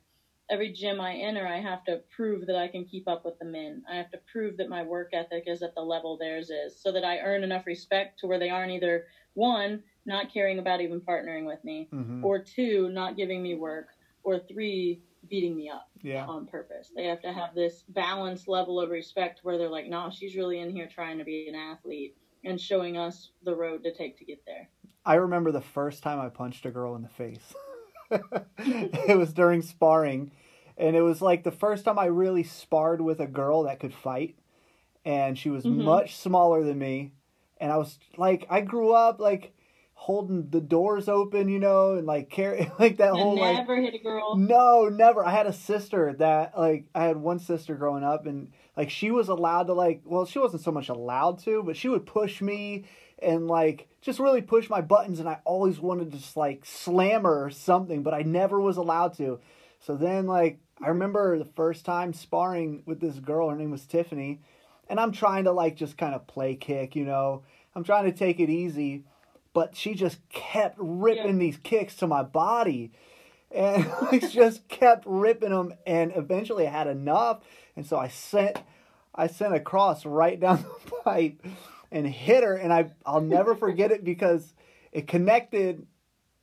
Every 0.49 0.71
gym 0.71 1.01
I 1.01 1.15
enter, 1.15 1.45
I 1.45 1.59
have 1.59 1.83
to 1.85 2.01
prove 2.15 2.47
that 2.47 2.55
I 2.55 2.69
can 2.69 2.85
keep 2.85 3.07
up 3.07 3.25
with 3.25 3.37
the 3.39 3.45
men. 3.45 3.83
I 3.89 3.95
have 3.97 4.09
to 4.11 4.19
prove 4.31 4.55
that 4.57 4.69
my 4.69 4.81
work 4.83 5.09
ethic 5.13 5.43
is 5.45 5.61
at 5.61 5.75
the 5.75 5.81
level 5.81 6.17
theirs 6.17 6.49
is 6.49 6.81
so 6.81 6.91
that 6.93 7.03
I 7.03 7.19
earn 7.19 7.43
enough 7.43 7.65
respect 7.65 8.19
to 8.19 8.27
where 8.27 8.39
they 8.39 8.49
aren't 8.49 8.71
either, 8.71 9.07
one, 9.33 9.83
not 10.05 10.31
caring 10.33 10.59
about 10.59 10.79
even 10.79 11.01
partnering 11.01 11.45
with 11.45 11.61
me, 11.65 11.89
Mhm. 11.91 12.23
or 12.23 12.39
two, 12.39 12.87
not 12.89 13.17
giving 13.17 13.43
me 13.43 13.55
work, 13.55 13.87
or 14.23 14.39
three, 14.39 15.01
beating 15.27 15.55
me 15.55 15.67
up 15.67 15.89
Yeah. 16.01 16.25
on 16.25 16.45
purpose. 16.45 16.91
They 16.95 17.05
have 17.05 17.21
to 17.23 17.33
have 17.33 17.53
this 17.53 17.83
balanced 17.89 18.47
level 18.47 18.79
of 18.79 18.89
respect 18.89 19.41
where 19.43 19.57
they're 19.57 19.67
like, 19.67 19.87
nah, 19.87 20.09
she's 20.09 20.37
really 20.37 20.59
in 20.59 20.69
here 20.69 20.87
trying 20.87 21.17
to 21.17 21.25
be 21.25 21.49
an 21.49 21.55
athlete 21.55 22.15
and 22.45 22.59
showing 22.61 22.95
us 22.95 23.31
the 23.43 23.53
road 23.53 23.83
to 23.83 23.93
take 23.93 24.17
to 24.19 24.23
get 24.25 24.45
there. 24.45 24.69
I 25.05 25.15
remember 25.15 25.51
the 25.51 25.59
first 25.59 26.03
time 26.03 26.21
I 26.21 26.29
punched 26.29 26.65
a 26.65 26.71
girl 26.71 26.95
in 26.95 27.01
the 27.01 27.09
face. 27.09 27.53
it 28.59 29.17
was 29.17 29.33
during 29.33 29.61
sparring, 29.61 30.31
and 30.77 30.95
it 30.95 31.01
was 31.01 31.21
like 31.21 31.43
the 31.43 31.51
first 31.51 31.85
time 31.85 31.99
I 31.99 32.05
really 32.05 32.43
sparred 32.43 33.01
with 33.01 33.19
a 33.19 33.27
girl 33.27 33.63
that 33.63 33.79
could 33.79 33.93
fight, 33.93 34.35
and 35.05 35.37
she 35.37 35.49
was 35.49 35.65
Mhm. 35.65 35.83
much 35.83 36.15
smaller 36.15 36.63
than 36.63 36.77
me, 36.79 37.11
and 37.59 37.71
I 37.71 37.77
was 37.77 37.97
like, 38.17 38.45
I 38.49 38.61
grew 38.61 38.91
up 38.93 39.19
like 39.19 39.53
holding 39.93 40.49
the 40.49 40.61
doors 40.61 41.09
open, 41.09 41.49
you 41.49 41.59
know, 41.59 41.93
and 41.95 42.05
like 42.07 42.29
carry 42.29 42.71
like 42.79 42.97
that 42.97 43.13
whole 43.13 43.37
like 43.37 43.55
never 43.57 43.77
hit 43.81 43.95
a 43.95 43.99
girl. 43.99 44.35
no, 44.37 44.89
never. 44.89 45.25
I 45.25 45.31
had 45.31 45.47
a 45.47 45.53
sister 45.53 46.13
that 46.19 46.57
like 46.57 46.87
I 46.95 47.05
had 47.05 47.17
one 47.17 47.39
sister 47.39 47.75
growing 47.75 48.03
up 48.03 48.25
and 48.25 48.51
like 48.75 48.89
she 48.89 49.11
was 49.11 49.29
allowed 49.29 49.63
to 49.67 49.73
like 49.73 50.01
well, 50.05 50.25
she 50.25 50.39
wasn't 50.39 50.63
so 50.63 50.71
much 50.71 50.89
allowed 50.89 51.39
to, 51.39 51.63
but 51.63 51.77
she 51.77 51.89
would 51.89 52.05
push 52.05 52.41
me 52.41 52.85
and 53.19 53.47
like 53.47 53.87
just 54.01 54.19
really 54.19 54.41
push 54.41 54.69
my 54.69 54.81
buttons 54.81 55.19
and 55.19 55.27
I 55.27 55.39
always 55.43 55.79
wanted 55.79 56.11
to 56.11 56.17
just 56.17 56.37
like 56.37 56.65
slam 56.65 57.23
her 57.23 57.45
or 57.45 57.49
something, 57.49 58.03
but 58.03 58.13
I 58.13 58.21
never 58.21 58.59
was 58.59 58.77
allowed 58.77 59.17
to. 59.17 59.39
So 59.79 59.95
then 59.95 60.27
like 60.27 60.59
I 60.81 60.89
remember 60.89 61.37
the 61.37 61.45
first 61.45 61.85
time 61.85 62.13
sparring 62.13 62.83
with 62.85 62.99
this 62.99 63.19
girl, 63.19 63.49
her 63.49 63.55
name 63.55 63.71
was 63.71 63.85
Tiffany, 63.85 64.41
and 64.89 64.99
I'm 64.99 65.11
trying 65.11 65.45
to 65.45 65.51
like 65.51 65.75
just 65.75 65.97
kind 65.97 66.13
of 66.13 66.27
play 66.27 66.55
kick, 66.55 66.95
you 66.95 67.05
know. 67.05 67.43
I'm 67.75 67.83
trying 67.83 68.05
to 68.05 68.17
take 68.17 68.39
it 68.39 68.49
easy, 68.49 69.03
but 69.53 69.75
she 69.75 69.93
just 69.93 70.27
kept 70.29 70.75
ripping 70.79 71.39
these 71.39 71.57
kicks 71.57 71.95
to 71.97 72.07
my 72.07 72.23
body 72.23 72.91
and 73.51 73.89
I 74.11 74.19
just 74.19 74.67
kept 74.67 75.03
ripping 75.05 75.49
them 75.49 75.73
and 75.85 76.11
eventually 76.15 76.67
I 76.67 76.71
had 76.71 76.87
enough 76.87 77.41
and 77.75 77.85
so 77.85 77.97
I 77.97 78.07
sent 78.07 78.57
I 79.13 79.27
sent 79.27 79.55
a 79.55 79.59
cross 79.59 80.05
right 80.05 80.39
down 80.39 80.63
the 80.85 80.91
pipe 81.03 81.41
and 81.91 82.07
hit 82.07 82.43
her 82.43 82.55
and 82.55 82.73
I 82.73 82.91
I'll 83.05 83.21
never 83.21 83.55
forget 83.55 83.91
it 83.91 84.03
because 84.03 84.53
it 84.91 85.07
connected 85.07 85.85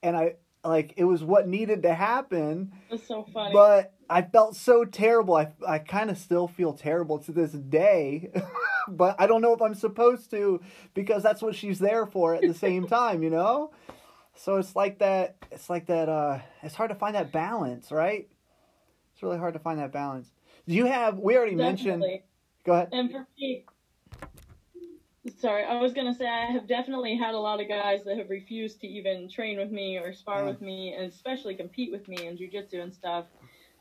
and 0.03 0.17
I 0.17 0.35
like 0.65 0.95
it 0.97 1.05
was 1.05 1.23
what 1.23 1.47
needed 1.47 1.83
to 1.83 1.95
happen. 1.95 2.73
It's 2.91 3.07
so 3.07 3.25
funny. 3.33 3.53
but 3.53 3.93
I 4.09 4.23
felt 4.23 4.57
so 4.57 4.85
terrible. 4.85 5.35
I 5.37 5.53
I 5.67 5.79
kind 5.79 6.11
of 6.11 6.19
still 6.19 6.49
feel 6.49 6.73
terrible 6.73 7.19
to 7.21 7.33
this 7.33 7.53
day 7.53 8.31
but 8.89 9.17
I 9.19 9.27
don't 9.27 9.43
know 9.43 9.55
if 9.55 9.63
I'm 9.63 9.75
supposed 9.75 10.31
to 10.31 10.61
because 10.95 11.23
that's 11.23 11.43
what 11.43 11.55
she's 11.55 11.79
there 11.79 12.07
for 12.07 12.35
at 12.35 12.43
the 12.43 12.55
same 12.67 12.87
time 12.87 13.23
you 13.23 13.31
know? 13.31 13.73
So 14.37 14.57
it's 14.57 14.75
like 14.75 14.99
that 14.99 15.37
it's 15.51 15.69
like 15.71 15.87
that 15.87 16.09
uh 16.09 16.39
it's 16.63 16.75
hard 16.75 16.91
to 16.91 16.97
find 16.97 17.15
that 17.15 17.33
balance 17.33 17.93
right? 17.93 18.29
It's 19.13 19.23
really 19.23 19.39
hard 19.39 19.55
to 19.55 19.61
find 19.61 19.79
that 19.79 19.93
balance. 19.93 20.33
Do 20.67 20.75
you 20.75 20.87
have 20.87 21.19
we 21.19 21.37
already 21.37 21.55
mentioned 21.55 22.05
go 22.65 22.73
ahead. 22.73 22.89
And 22.93 23.11
for 23.11 23.27
me, 23.39 23.65
sorry, 25.29 25.65
I 25.65 25.75
was 25.81 25.93
gonna 25.93 26.13
say 26.15 26.27
I 26.27 26.47
have 26.47 26.67
definitely 26.67 27.17
had 27.17 27.35
a 27.35 27.39
lot 27.39 27.61
of 27.61 27.69
guys 27.69 28.05
that 28.05 28.17
have 28.17 28.29
refused 28.31 28.81
to 28.81 28.87
even 28.87 29.29
train 29.29 29.57
with 29.57 29.71
me 29.71 29.97
or 29.97 30.13
spar 30.13 30.45
Yeah. 30.45 30.47
with 30.47 30.61
me, 30.61 30.93
and 30.95 31.07
especially 31.07 31.55
compete 31.55 31.91
with 31.91 32.07
me 32.09 32.27
in 32.27 32.37
jujitsu 32.37 32.81
and 32.83 32.93
stuff. 32.93 33.27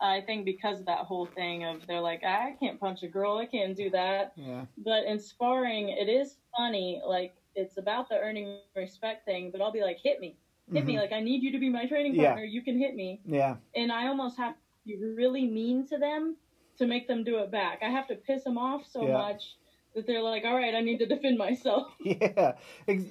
I 0.01 0.22
think 0.22 0.46
because 0.46 0.79
of 0.79 0.86
that 0.86 1.00
whole 1.06 1.27
thing 1.36 1.63
of 1.63 1.86
they're 1.88 2.00
like, 2.01 2.24
I 2.24 2.56
can't 2.60 2.79
punch 2.79 3.03
a 3.03 3.08
girl, 3.08 3.38
I 3.38 3.46
can't 3.46 3.75
do 3.75 3.89
that. 3.91 4.34
yeah 4.36 4.65
But 4.77 5.03
in 5.06 5.20
sparring, 5.20 5.89
it 5.89 6.10
is 6.10 6.38
funny. 6.58 7.01
Like 7.06 7.34
it's 7.56 7.77
about 7.77 8.10
the 8.10 8.18
earning 8.20 8.48
respect 8.48 9.00
thing. 9.01 9.25
But 9.25 9.38
I'll 9.38 9.46
be 9.46 9.56
like, 9.56 9.74
hit 9.75 9.94
me, 9.94 10.13
hit 10.51 10.65
me. 10.65 10.77
Mhm. 10.84 10.94
Like 10.98 10.98
I 10.98 11.03
need 11.03 11.27
you 11.27 11.38
to 11.39 11.46
be 11.46 11.58
my 11.58 11.75
training 11.75 12.06
partner. 12.06 12.36
Yeah. 12.36 12.36
You 12.36 12.62
can 12.62 12.77
hit 12.77 12.94
me 12.94 13.20
yeah 13.25 13.56
and 13.75 13.91
I 13.91 14.08
almost 14.08 14.38
have 14.38 14.53
to 14.53 14.60
be 14.86 14.98
really 14.98 15.46
mean 15.46 15.86
to 15.88 15.98
them 15.98 16.36
to 16.77 16.86
make 16.86 17.08
them 17.08 17.24
do 17.24 17.38
it 17.39 17.51
back. 17.51 17.79
I 17.82 17.89
have 17.89 18.08
to 18.08 18.15
piss 18.15 18.44
them 18.44 18.58
off 18.58 18.86
so 18.86 19.08
Yeah. 19.08 19.18
much 19.18 19.58
that 19.96 20.08
they're 20.08 20.22
like, 20.22 20.44
"All 20.46 20.56
right, 20.56 20.74
I 20.76 20.82
need 20.82 20.98
to 21.00 21.06
defend 21.06 21.38
myself." 21.38 21.88
yeah 22.00 22.54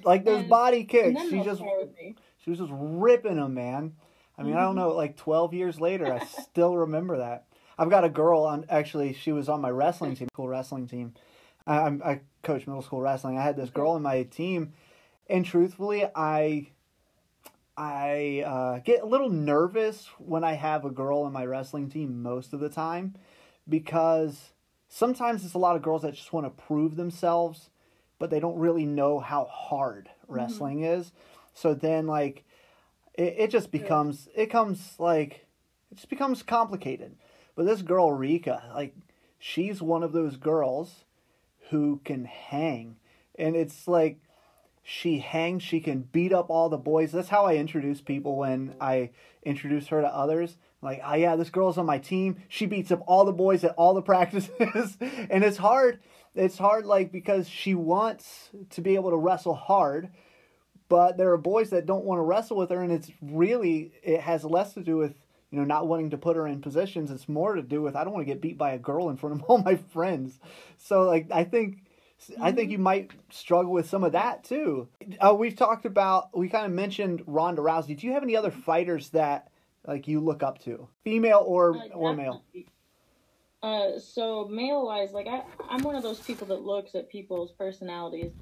like 0.03 0.23
those 0.25 0.41
And- 0.41 0.49
body 0.49 0.83
kicks 0.83 1.21
she 1.29 1.41
just 1.41 1.59
spar 1.59 1.79
with 1.79 1.95
me. 1.95 2.15
She 2.43 2.49
was 2.49 2.59
just 2.59 2.71
ripping 2.73 3.37
them, 3.37 3.53
man. 3.53 3.93
I 4.37 4.43
mean, 4.43 4.55
I 4.55 4.61
don't 4.61 4.73
Mhm. 4.73 4.79
know, 4.79 4.89
like 4.89 5.15
12 5.15 5.53
years 5.53 5.79
later, 5.79 6.11
I 6.11 6.19
still 6.25 6.75
remember 6.75 7.17
that. 7.17 7.45
I've 7.77 7.89
got 7.89 8.03
a 8.03 8.09
girl 8.09 8.41
on, 8.43 8.65
actually, 8.69 9.13
she 9.13 9.31
was 9.31 9.47
on 9.49 9.61
my 9.61 9.69
wrestling 9.69 10.15
team, 10.15 10.27
school 10.33 10.47
wrestling 10.47 10.87
team. 10.87 11.13
I, 11.65 11.79
I'm, 11.79 12.01
I 12.03 12.19
coach 12.41 12.67
middle 12.67 12.81
school 12.81 12.99
wrestling. 13.01 13.37
I 13.37 13.43
had 13.43 13.55
this 13.55 13.69
girl 13.69 13.91
on 13.91 14.01
my 14.01 14.23
team, 14.23 14.73
and 15.29 15.45
truthfully, 15.45 16.05
I, 16.15 16.67
I 17.77 18.43
uh, 18.45 18.79
get 18.79 19.01
a 19.01 19.05
little 19.05 19.29
nervous 19.29 20.07
when 20.19 20.43
I 20.43 20.53
have 20.53 20.85
a 20.85 20.91
girl 20.91 21.19
on 21.21 21.31
my 21.31 21.45
wrestling 21.45 21.89
team 21.89 22.21
most 22.21 22.53
of 22.53 22.59
the 22.59 22.69
time 22.69 23.15
because 23.67 24.51
sometimes 24.93 25.43
it's 25.43 25.55
a 25.55 25.59
lot 25.59 25.75
of 25.75 25.81
girls 25.81 26.03
that 26.03 26.13
just 26.13 26.31
want 26.31 26.45
to 26.45 26.63
prove 26.63 26.95
themselves, 26.95 27.71
but 28.19 28.29
they 28.29 28.39
don't 28.39 28.59
really 28.59 28.85
know 28.85 29.19
how 29.19 29.45
hard 29.45 30.09
mm-hmm. 30.23 30.35
wrestling 30.35 30.83
is. 30.83 31.11
So 31.53 31.73
then, 31.73 32.05
like, 32.05 32.43
it, 33.15 33.35
it 33.37 33.49
just 33.49 33.71
becomes 33.71 34.29
it 34.35 34.47
comes 34.47 34.95
like 34.99 35.45
it 35.91 35.95
just 35.95 36.09
becomes 36.09 36.43
complicated. 36.43 37.15
But 37.55 37.65
this 37.65 37.81
girl 37.81 38.11
Rika, 38.11 38.71
like, 38.73 38.95
she's 39.39 39.81
one 39.81 40.03
of 40.03 40.13
those 40.13 40.37
girls 40.37 41.05
who 41.69 41.99
can 42.05 42.25
hang, 42.25 42.97
and 43.35 43.55
it's 43.55 43.87
like 43.87 44.19
she 44.83 45.19
hangs. 45.19 45.63
She 45.63 45.79
can 45.79 46.01
beat 46.01 46.33
up 46.33 46.49
all 46.49 46.69
the 46.69 46.77
boys. 46.77 47.11
That's 47.11 47.29
how 47.29 47.45
I 47.45 47.55
introduce 47.55 48.01
people 48.01 48.35
when 48.35 48.75
I 48.79 49.09
introduce 49.43 49.87
her 49.87 50.01
to 50.01 50.07
others. 50.07 50.57
Like, 50.83 51.01
oh 51.03 51.15
yeah, 51.15 51.35
this 51.35 51.49
girl's 51.49 51.77
on 51.77 51.85
my 51.85 51.97
team. 51.97 52.37
She 52.49 52.65
beats 52.65 52.91
up 52.91 53.03
all 53.07 53.25
the 53.25 53.31
boys 53.31 53.63
at 53.63 53.75
all 53.75 53.93
the 53.93 54.01
practices, 54.13 54.97
and 54.99 55.43
it's 55.43 55.57
hard. 55.57 55.99
It's 56.35 56.57
hard, 56.57 56.85
like 56.85 57.11
because 57.11 57.47
she 57.47 57.75
wants 57.75 58.49
to 58.71 58.81
be 58.81 58.95
able 58.95 59.11
to 59.11 59.17
wrestle 59.17 59.53
hard, 59.53 60.09
but 60.89 61.17
there 61.17 61.31
are 61.31 61.37
boys 61.37 61.69
that 61.69 61.85
don't 61.85 62.05
want 62.05 62.19
to 62.19 62.23
wrestle 62.23 62.57
with 62.57 62.69
her, 62.71 62.81
and 62.81 62.91
it's 62.91 63.11
really 63.21 63.93
it 64.03 64.21
has 64.21 64.43
less 64.43 64.73
to 64.73 64.81
do 64.81 64.97
with 64.97 65.15
you 65.51 65.59
know 65.59 65.65
not 65.65 65.87
wanting 65.87 66.09
to 66.09 66.17
put 66.17 66.35
her 66.35 66.47
in 66.47 66.61
positions. 66.61 67.11
It's 67.11 67.29
more 67.29 67.55
to 67.55 67.61
do 67.61 67.81
with 67.81 67.95
I 67.95 68.03
don't 68.03 68.13
want 68.13 68.27
to 68.27 68.31
get 68.33 68.41
beat 68.41 68.57
by 68.57 68.71
a 68.71 68.79
girl 68.79 69.09
in 69.09 69.17
front 69.17 69.35
of 69.35 69.43
all 69.47 69.59
my 69.59 69.75
friends. 69.75 70.39
So 70.77 71.03
like 71.03 71.27
I 71.31 71.43
think. 71.43 71.79
I 72.39 72.53
think 72.53 72.71
you 72.71 72.77
might 72.77 73.11
struggle 73.31 73.73
with 73.73 73.89
some 73.89 74.05
of 74.05 74.13
that 74.13 74.45
too. 74.45 74.87
Uh, 75.19 75.35
we've 75.37 75.57
talked 75.57 75.83
about, 75.83 76.29
we 76.37 76.47
kind 76.47 76.65
of 76.65 76.71
mentioned 76.71 77.21
Ronda 77.27 77.61
Rousey. 77.61 77.99
Do 77.99 78.07
you 78.07 78.13
have 78.13 78.23
any 78.23 78.37
other 78.37 78.51
fighters 78.51 79.09
that 79.09 79.49
like 79.85 80.07
you 80.07 80.19
look 80.19 80.43
up 80.43 80.59
to, 80.63 80.87
female 81.03 81.43
or 81.45 81.75
Uh, 81.77 81.87
or 81.93 82.15
male? 82.15 82.43
Uh, 83.61 83.97
so 83.97 84.45
male 84.49 84.85
wise, 84.85 85.13
like 85.13 85.27
I, 85.27 85.41
I'm 85.69 85.81
one 85.83 85.95
of 85.95 86.03
those 86.03 86.19
people 86.19 86.45
that 86.47 86.63
looks 86.63 86.95
at 86.95 87.09
people's 87.09 87.51
personalities, 87.53 88.33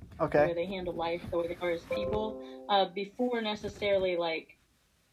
the 0.44 0.48
way 0.48 0.54
they 0.54 0.66
handle 0.66 0.94
life, 0.96 1.22
the 1.30 1.38
way 1.38 1.48
they 1.48 1.58
are 1.62 1.72
as 1.72 1.82
people, 1.84 2.42
uh, 2.70 2.86
before 2.96 3.40
necessarily 3.42 4.18
like, 4.18 4.58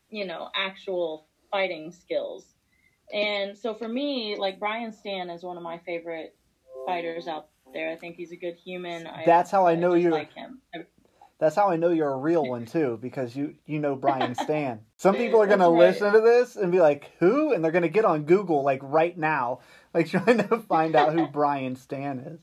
you 0.09 0.25
know, 0.27 0.49
actual 0.57 1.27
fighting 1.51 1.93
skills. 1.93 2.55
And 3.13 3.57
so 3.57 3.75
for 3.75 3.89
me, 3.89 4.37
like 4.39 4.59
Brian 4.59 4.93
Stann 4.93 5.29
is 5.29 5.43
one 5.43 5.59
of 5.59 5.63
my 5.63 5.79
favorite 5.79 6.35
fighters 6.87 7.29
out 7.29 7.49
there. 7.75 7.91
I 7.91 7.97
think 7.97 8.17
he's 8.17 8.33
a 8.33 8.37
good 8.37 8.57
human. 8.57 9.07
I, 9.07 9.25
That's 9.27 9.51
how 9.51 9.67
I 9.67 9.75
know 9.75 9.93
you. 9.93 10.11
like 10.11 10.33
him. 10.33 10.61
I- 10.75 10.87
That's 11.39 11.55
how 11.55 11.69
I 11.71 11.77
know 11.77 11.91
you're 11.91 12.13
a 12.13 12.17
real 12.17 12.45
one 12.47 12.67
too, 12.67 12.99
because 13.01 13.37
you 13.37 13.55
you 13.67 13.79
know 13.79 13.95
Brian 13.95 14.35
Stann. 14.45 14.81
Some 14.97 15.17
people 15.17 15.41
are 15.41 15.47
gonna 15.47 15.71
right. 15.71 15.89
listen 15.89 16.13
to 16.13 16.21
this 16.21 16.57
and 16.57 16.73
be 16.73 16.81
like, 16.81 17.13
"Who?" 17.21 17.53
and 17.53 17.63
they're 17.65 17.73
gonna 17.73 17.89
get 17.89 18.05
on 18.05 18.25
Google 18.25 18.63
like 18.63 18.81
right 18.83 19.17
now, 19.17 19.61
like 19.95 20.07
trying 20.11 20.39
to 20.49 20.59
find 20.59 20.97
out 20.97 21.13
who 21.13 21.27
Brian 21.27 21.77
Stann 21.77 22.19
is. 22.35 22.41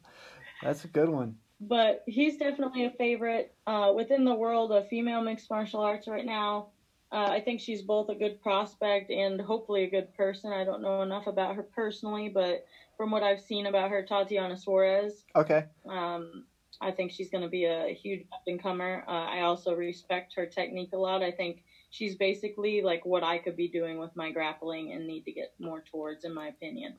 That's 0.61 0.83
a 0.85 0.87
good 0.87 1.09
one. 1.09 1.37
but 1.59 2.03
he's 2.07 2.37
definitely 2.37 2.85
a 2.85 2.91
favorite 2.91 3.53
uh, 3.67 3.91
within 3.95 4.23
the 4.25 4.33
world 4.33 4.71
of 4.71 4.87
female 4.87 5.21
mixed 5.21 5.49
martial 5.49 5.81
arts 5.81 6.07
right 6.07 6.25
now. 6.25 6.67
Uh, 7.11 7.27
I 7.29 7.39
think 7.41 7.61
she's 7.61 7.81
both 7.81 8.09
a 8.09 8.15
good 8.15 8.41
prospect 8.41 9.09
and 9.11 9.39
hopefully 9.39 9.83
a 9.83 9.89
good 9.89 10.13
person. 10.15 10.51
I 10.51 10.63
don't 10.65 10.81
know 10.81 11.01
enough 11.01 11.27
about 11.27 11.55
her 11.55 11.63
personally, 11.63 12.29
but 12.29 12.65
from 12.97 13.11
what 13.11 13.23
I've 13.23 13.39
seen 13.39 13.67
about 13.67 13.89
her, 13.91 14.03
Tatiana 14.03 14.57
Suarez, 14.57 15.23
Okay. 15.35 15.65
um, 15.87 16.45
I 16.81 16.91
think 16.91 17.11
she's 17.11 17.29
going 17.29 17.41
to 17.43 17.47
be 17.47 17.65
a 17.65 17.93
huge 17.93 18.21
up 18.33 18.41
and 18.47 18.61
comer. 18.61 19.03
Uh, 19.07 19.11
I 19.11 19.41
also 19.41 19.73
respect 19.73 20.33
her 20.35 20.45
technique 20.45 20.91
a 20.93 20.97
lot. 20.97 21.21
I 21.23 21.31
think 21.31 21.63
she's 21.89 22.15
basically 22.15 22.81
like 22.81 23.05
what 23.05 23.23
I 23.23 23.37
could 23.39 23.55
be 23.55 23.67
doing 23.67 23.97
with 23.97 24.15
my 24.15 24.31
grappling 24.31 24.91
and 24.91 25.07
need 25.07 25.23
to 25.25 25.31
get 25.31 25.53
more 25.59 25.81
towards, 25.81 26.23
in 26.23 26.33
my 26.33 26.47
opinion. 26.47 26.95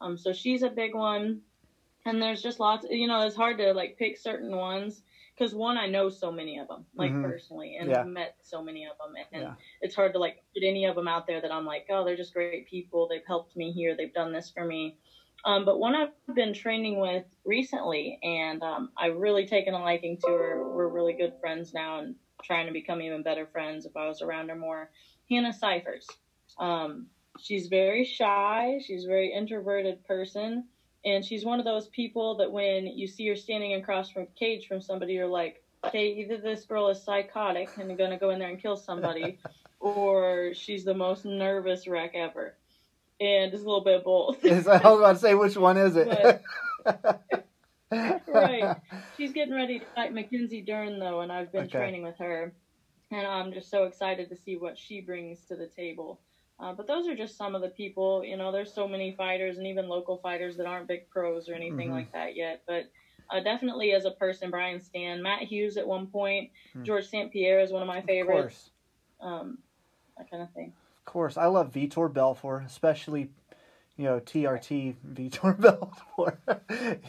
Um, 0.00 0.16
so 0.16 0.32
she's 0.32 0.62
a 0.62 0.70
big 0.70 0.94
one. 0.94 1.42
And 2.06 2.22
there's 2.22 2.40
just 2.40 2.60
lots, 2.60 2.86
you 2.88 3.06
know, 3.06 3.20
it's 3.20 3.36
hard 3.36 3.58
to 3.58 3.72
like 3.74 3.96
pick 3.98 4.16
certain 4.16 4.56
ones 4.56 5.02
because 5.34 5.54
one, 5.54 5.76
I 5.76 5.86
know 5.86 6.08
so 6.08 6.30
many 6.32 6.56
of 6.58 6.66
them, 6.66 6.86
like 6.94 7.18
Mhm. 7.18 7.20
personally, 7.20 7.76
and 7.76 7.90
Yeah. 7.90 7.94
I've 7.94 8.06
met 8.06 8.36
so 8.40 8.62
many 8.62 8.86
of 8.86 8.96
them. 8.98 9.14
And 9.32 9.50
Yeah. 9.50 9.54
it's 9.82 9.94
hard 9.94 10.14
to 10.14 10.18
like 10.18 10.36
put 10.54 10.62
any 10.62 10.86
of 10.86 10.94
them 10.94 11.08
out 11.08 11.26
there 11.26 11.42
that 11.42 11.52
I'm 11.52 11.66
like, 11.66 11.86
oh, 11.90 12.04
they're 12.04 12.16
just 12.16 12.32
great 12.32 12.66
people. 12.66 13.06
They've 13.06 13.24
helped 13.26 13.54
me 13.54 13.70
here. 13.70 13.94
They've 13.94 14.12
done 14.12 14.32
this 14.32 14.48
for 14.48 14.64
me. 14.64 14.96
Um, 15.44 15.64
but 15.64 15.78
one 15.78 15.94
I've 15.94 16.10
been 16.34 16.52
training 16.52 17.00
with 17.00 17.24
recently, 17.44 18.18
and 18.22 18.62
um, 18.62 18.90
I've 18.96 19.16
really 19.16 19.46
taken 19.46 19.74
a 19.74 19.82
liking 19.82 20.18
to 20.24 20.30
her. 20.30 20.68
We're 20.68 20.88
really 20.88 21.14
good 21.14 21.32
friends 21.40 21.72
now, 21.72 22.00
and 22.00 22.14
trying 22.42 22.66
to 22.66 22.72
become 22.72 23.00
even 23.00 23.22
better 23.22 23.46
friends 23.46 23.86
if 23.86 23.96
I 23.96 24.06
was 24.06 24.22
around 24.22 24.48
her 24.48 24.56
more. 24.56 24.90
Hannah 25.30 25.52
Cifers. 25.52 26.06
Um, 26.58 27.06
she's 27.38 27.68
very 27.68 28.04
shy. 28.04 28.80
She's 28.84 29.04
a 29.04 29.08
very 29.08 29.32
introverted 29.32 30.04
person, 30.04 30.64
and 31.04 31.24
she's 31.24 31.44
one 31.44 31.58
of 31.58 31.64
those 31.64 31.88
people 31.88 32.36
that 32.36 32.50
when 32.50 32.86
you 32.86 33.06
see 33.06 33.26
her 33.28 33.36
standing 33.36 33.74
across 33.74 34.10
from 34.10 34.22
a 34.22 34.38
cage 34.38 34.66
from 34.66 34.80
somebody, 34.80 35.14
you're 35.14 35.26
like, 35.26 35.62
okay, 35.84 36.08
either 36.08 36.36
this 36.36 36.64
girl 36.64 36.88
is 36.88 37.02
psychotic 37.02 37.70
and 37.78 37.96
gonna 37.96 38.18
go 38.18 38.30
in 38.30 38.38
there 38.38 38.48
and 38.48 38.60
kill 38.60 38.76
somebody, 38.76 39.38
or 39.80 40.52
she's 40.54 40.84
the 40.84 40.94
most 40.94 41.24
nervous 41.24 41.86
wreck 41.86 42.12
ever. 42.14 42.56
And 43.20 43.52
it's 43.52 43.62
a 43.62 43.66
little 43.66 43.84
bit 43.84 43.96
of 43.98 44.04
both. 44.04 44.44
I 44.46 44.54
was 44.54 44.66
about 44.66 45.12
to 45.12 45.18
say 45.18 45.34
which 45.34 45.56
one 45.56 45.76
is 45.76 45.94
it? 45.96 46.42
Right. 47.92 48.76
She's 49.16 49.32
getting 49.32 49.52
ready 49.52 49.80
to 49.80 49.84
fight 49.96 50.14
Mackenzie 50.14 50.62
Dern 50.62 51.00
though, 51.00 51.22
and 51.22 51.32
I've 51.32 51.50
been 51.50 51.62
Okay. 51.64 51.76
training 51.78 52.04
with 52.04 52.16
her, 52.18 52.54
and 53.10 53.26
I'm 53.26 53.52
just 53.52 53.68
so 53.68 53.82
excited 53.84 54.28
to 54.28 54.36
see 54.36 54.56
what 54.56 54.78
she 54.78 55.00
brings 55.00 55.44
to 55.46 55.56
the 55.56 55.66
table. 55.66 56.20
Uh, 56.60 56.72
but 56.72 56.86
those 56.86 57.08
are 57.08 57.16
just 57.16 57.36
some 57.36 57.56
of 57.56 57.62
the 57.62 57.68
people. 57.70 58.22
You 58.24 58.36
know, 58.36 58.52
there's 58.52 58.72
so 58.72 58.86
many 58.86 59.16
fighters 59.16 59.58
and 59.58 59.66
even 59.66 59.88
local 59.88 60.18
fighters 60.18 60.56
that 60.58 60.66
aren't 60.66 60.86
big 60.86 61.10
pros 61.10 61.48
or 61.48 61.54
anything 61.54 61.88
Mhm. 61.88 61.92
like 61.94 62.12
that 62.12 62.36
yet. 62.36 62.62
But 62.68 62.84
uh, 63.28 63.40
definitely 63.40 63.92
as 63.92 64.04
a 64.04 64.12
person, 64.12 64.50
Brian 64.50 64.78
Stann, 64.80 65.20
Matt 65.20 65.42
Hughes 65.42 65.76
at 65.76 65.86
one 65.86 66.06
point, 66.06 66.50
Hmm. 66.72 66.84
George 66.84 67.08
St. 67.08 67.32
Pierre 67.32 67.58
is 67.60 67.72
one 67.72 67.82
of 67.82 67.88
my 67.88 67.98
Of 67.98 68.04
favorites. 68.04 68.40
course. 68.40 68.70
Um, 69.20 69.58
that 70.16 70.30
kind 70.30 70.42
of 70.44 70.52
thing. 70.52 70.72
Of 71.10 71.14
course. 71.14 71.36
I 71.36 71.46
love 71.46 71.72
Vitor 71.72 72.08
Belfort, 72.12 72.62
especially 72.64 73.30
you 73.96 74.04
know, 74.04 74.20
TRT 74.20 74.94
Vitor 75.12 75.58
Belfort. 76.16 76.38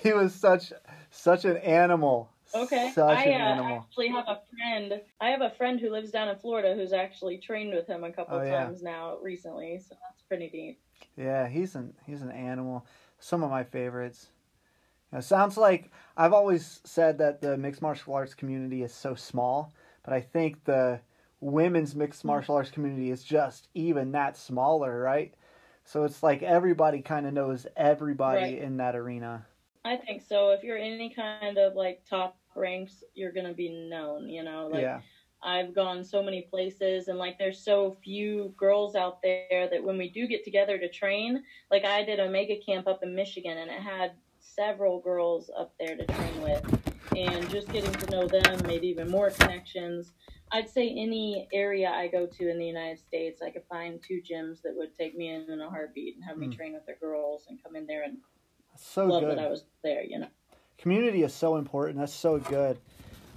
he 0.02 0.12
was 0.12 0.34
such 0.34 0.74
such 1.12 1.46
an 1.46 1.58
animal. 1.58 2.32
Okay. 2.56 2.92
Such 2.96 3.20
I 3.20 3.24
an 3.26 3.40
uh, 3.40 3.46
animal. 3.46 3.86
actually 3.88 4.08
have 4.08 4.26
a 4.28 4.40
friend. 4.58 5.02
I 5.22 5.30
have 5.30 5.42
a 5.42 5.52
friend 5.52 5.80
who 5.80 5.92
lives 5.92 6.10
down 6.10 6.30
in 6.30 6.36
Florida 6.40 6.74
who's 6.74 6.94
actually 6.94 7.38
trained 7.38 7.76
with 7.76 7.86
him 7.86 8.04
a 8.04 8.12
couple 8.12 8.40
Oh, 8.40 8.42
yeah. 8.42 8.64
times 8.66 8.82
now 8.82 9.20
recently, 9.22 9.78
so 9.78 9.94
that's 10.02 10.24
pretty 10.24 10.50
neat. 10.52 10.80
Yeah, 11.16 11.48
he's 11.48 11.76
an 11.76 11.94
he's 12.08 12.24
an 12.24 12.32
animal. 12.32 12.88
Some 13.20 13.44
of 13.44 13.52
my 13.52 13.64
favorites. 13.64 14.30
You 15.12 15.18
know, 15.18 15.22
sounds 15.22 15.58
like 15.58 15.92
I've 16.18 16.34
always 16.34 16.82
said 16.86 17.20
that 17.20 17.40
the 17.40 17.56
mixed 17.56 17.84
martial 17.84 18.16
arts 18.16 18.34
community 18.34 18.82
is 18.82 18.96
so 18.96 19.14
small, 19.14 19.72
but 20.04 20.12
I 20.12 20.22
think 20.22 20.64
the 20.64 21.00
women's 21.42 21.96
mixed 21.96 22.22
hmm. 22.22 22.30
martial 22.30 22.56
arts 22.56 22.72
community 22.72 23.12
is 23.12 23.24
just 23.24 23.68
even 23.74 24.14
that 24.14 24.38
smaller, 24.38 25.02
right? 25.02 25.34
So 25.84 26.06
it's 26.06 26.24
like 26.24 26.44
everybody 26.44 27.02
kind 27.02 27.26
of 27.26 27.34
knows 27.34 27.68
everybody 27.76 28.42
Right. 28.42 28.58
in 28.60 28.78
that 28.78 28.96
arena. 28.96 29.46
I 29.84 29.98
think 29.98 30.22
so. 30.22 30.52
If 30.52 30.64
you're 30.64 30.78
any 30.78 31.10
kind 31.10 31.58
of 31.58 31.74
like 31.74 32.06
top 32.08 32.38
ranks, 32.56 33.04
you're 33.16 33.32
gonna 33.32 33.54
be 33.54 33.90
known. 33.90 34.30
You 34.30 34.44
know, 34.44 34.70
like 34.72 34.84
yeah. 34.84 35.02
I've 35.44 35.74
gone 35.74 36.04
so 36.04 36.22
many 36.22 36.44
places, 36.44 37.08
and 37.08 37.18
like 37.18 37.40
there's 37.40 37.60
so 37.60 37.98
few 38.04 38.54
girls 38.58 38.96
out 38.96 39.24
there 39.24 39.68
that 39.72 39.84
when 39.84 39.98
we 39.98 40.08
do 40.10 40.28
get 40.28 40.44
together 40.44 40.78
to 40.78 40.88
train, 40.88 41.44
like 41.72 41.84
I 41.84 42.04
did 42.04 42.20
Omega 42.20 42.58
camp 42.64 42.88
up 42.88 43.02
in 43.02 43.16
Michigan, 43.16 43.58
and 43.58 43.72
it 43.72 43.82
had 43.82 44.12
several 44.40 45.00
girls 45.00 45.50
up 45.58 45.74
there 45.80 45.96
to 45.96 46.06
train 46.06 46.42
with, 46.44 46.94
and 47.18 47.50
just 47.50 47.72
getting 47.72 47.92
to 47.92 48.12
know 48.12 48.28
them 48.28 48.62
made 48.68 48.84
even 48.84 49.10
more 49.10 49.32
connections. 49.32 50.14
I'd 50.52 50.70
say 50.70 50.90
any 50.90 51.48
area 51.54 51.90
I 51.90 52.08
go 52.08 52.26
to 52.26 52.50
in 52.50 52.58
the 52.60 52.66
United 52.66 53.00
States, 53.00 53.42
I 53.42 53.50
could 53.52 53.64
find 53.70 54.02
two 54.02 54.22
gyms 54.22 54.62
that 54.64 54.74
would 54.76 54.94
take 54.96 55.16
me 55.16 55.30
in 55.30 55.50
in 55.50 55.62
a 55.62 55.70
heartbeat 55.70 56.16
and 56.16 56.24
have 56.26 56.38
me 56.38 56.48
Hmm. 56.48 56.52
train 56.54 56.74
with 56.74 56.86
their 56.86 56.98
girls 57.00 57.46
and 57.50 57.62
come 57.64 57.76
in 57.76 57.86
there 57.88 58.04
and 58.04 58.18
So 58.76 59.06
love 59.06 59.22
good. 59.24 59.38
that 59.38 59.44
I 59.46 59.50
was 59.50 59.64
there. 59.84 60.04
You 60.04 60.20
know. 60.20 60.28
community 60.78 61.24
is 61.24 61.34
so 61.34 61.56
important. 61.58 62.00
That's 62.00 62.14
so 62.14 62.40
good. 62.40 62.78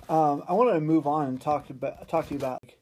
Um, 0.08 0.42
I 0.48 0.52
want 0.54 0.74
to 0.74 0.80
move 0.80 1.06
on 1.06 1.28
and 1.28 1.40
talk 1.40 1.70
about 1.70 2.08
talk 2.08 2.26
to 2.28 2.34
you 2.34 2.38
about 2.38 2.62
like, 2.62 2.78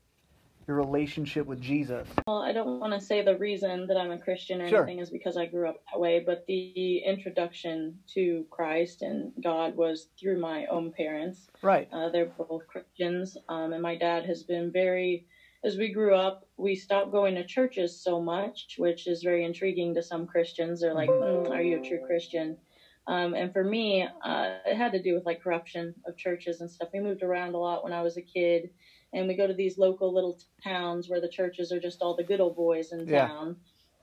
your 0.66 0.76
relationship 0.76 1.46
with 1.46 1.60
Jesus. 1.60 2.08
Well, 2.26 2.42
I 2.42 2.52
don't 2.52 2.80
want 2.80 2.92
to 2.92 3.00
say 3.00 3.22
the 3.22 3.36
reason 3.36 3.86
that 3.88 3.96
I'm 3.96 4.10
a 4.12 4.18
Christian 4.18 4.62
or 4.62 4.68
Sure. 4.68 4.82
anything 4.82 5.00
is 5.00 5.10
because 5.10 5.36
I 5.36 5.46
grew 5.46 5.68
up 5.68 5.82
that 5.92 6.00
way, 6.00 6.20
but 6.24 6.44
the 6.46 6.98
introduction 6.98 7.98
to 8.14 8.46
Christ 8.50 9.02
and 9.02 9.32
God 9.42 9.76
was 9.76 10.08
through 10.18 10.40
my 10.40 10.66
own 10.66 10.92
parents. 10.92 11.48
Right. 11.62 11.88
Uh, 11.92 12.10
they're 12.10 12.26
both 12.26 12.66
Christians, 12.66 13.36
um, 13.48 13.72
and 13.72 13.82
my 13.82 13.96
dad 13.96 14.24
has 14.26 14.42
been 14.42 14.70
very. 14.72 15.26
As 15.64 15.76
we 15.76 15.92
grew 15.92 16.16
up, 16.16 16.48
we 16.56 16.74
stopped 16.74 17.12
going 17.12 17.36
to 17.36 17.46
churches 17.46 17.96
so 18.02 18.20
much, 18.20 18.74
which 18.78 19.06
is 19.06 19.22
very 19.22 19.44
intriguing 19.44 19.94
to 19.94 20.02
some 20.02 20.26
Christians. 20.26 20.80
They're 20.80 20.92
like, 20.94 21.08
mm, 21.08 21.50
"Are 21.50 21.62
you 21.62 21.78
a 21.80 21.86
true 21.88 22.00
Christian?" 22.04 22.56
Um, 23.06 23.34
and 23.34 23.52
for 23.52 23.64
me, 23.64 24.02
uh, 24.24 24.58
it 24.66 24.76
had 24.76 24.92
to 24.92 25.02
do 25.02 25.14
with 25.14 25.24
like 25.26 25.42
corruption 25.42 25.94
of 26.06 26.16
churches 26.16 26.60
and 26.60 26.70
stuff. 26.70 26.88
We 26.92 27.00
moved 27.00 27.22
around 27.22 27.54
a 27.54 27.58
lot 27.58 27.82
when 27.84 27.92
I 27.92 28.02
was 28.02 28.16
a 28.16 28.22
kid, 28.22 28.70
and 29.12 29.28
we 29.28 29.34
go 29.34 29.46
to 29.46 29.54
these 29.54 29.78
local 29.78 30.12
little 30.12 30.36
towns 30.62 31.08
where 31.08 31.20
the 31.20 31.28
churches 31.28 31.72
are 31.72 31.80
just 31.80 32.02
all 32.02 32.14
the 32.14 32.24
good 32.24 32.40
old 32.40 32.54
boys 32.56 32.92
in 32.92 33.06
Yeah. 33.06 33.28
town. 33.28 33.56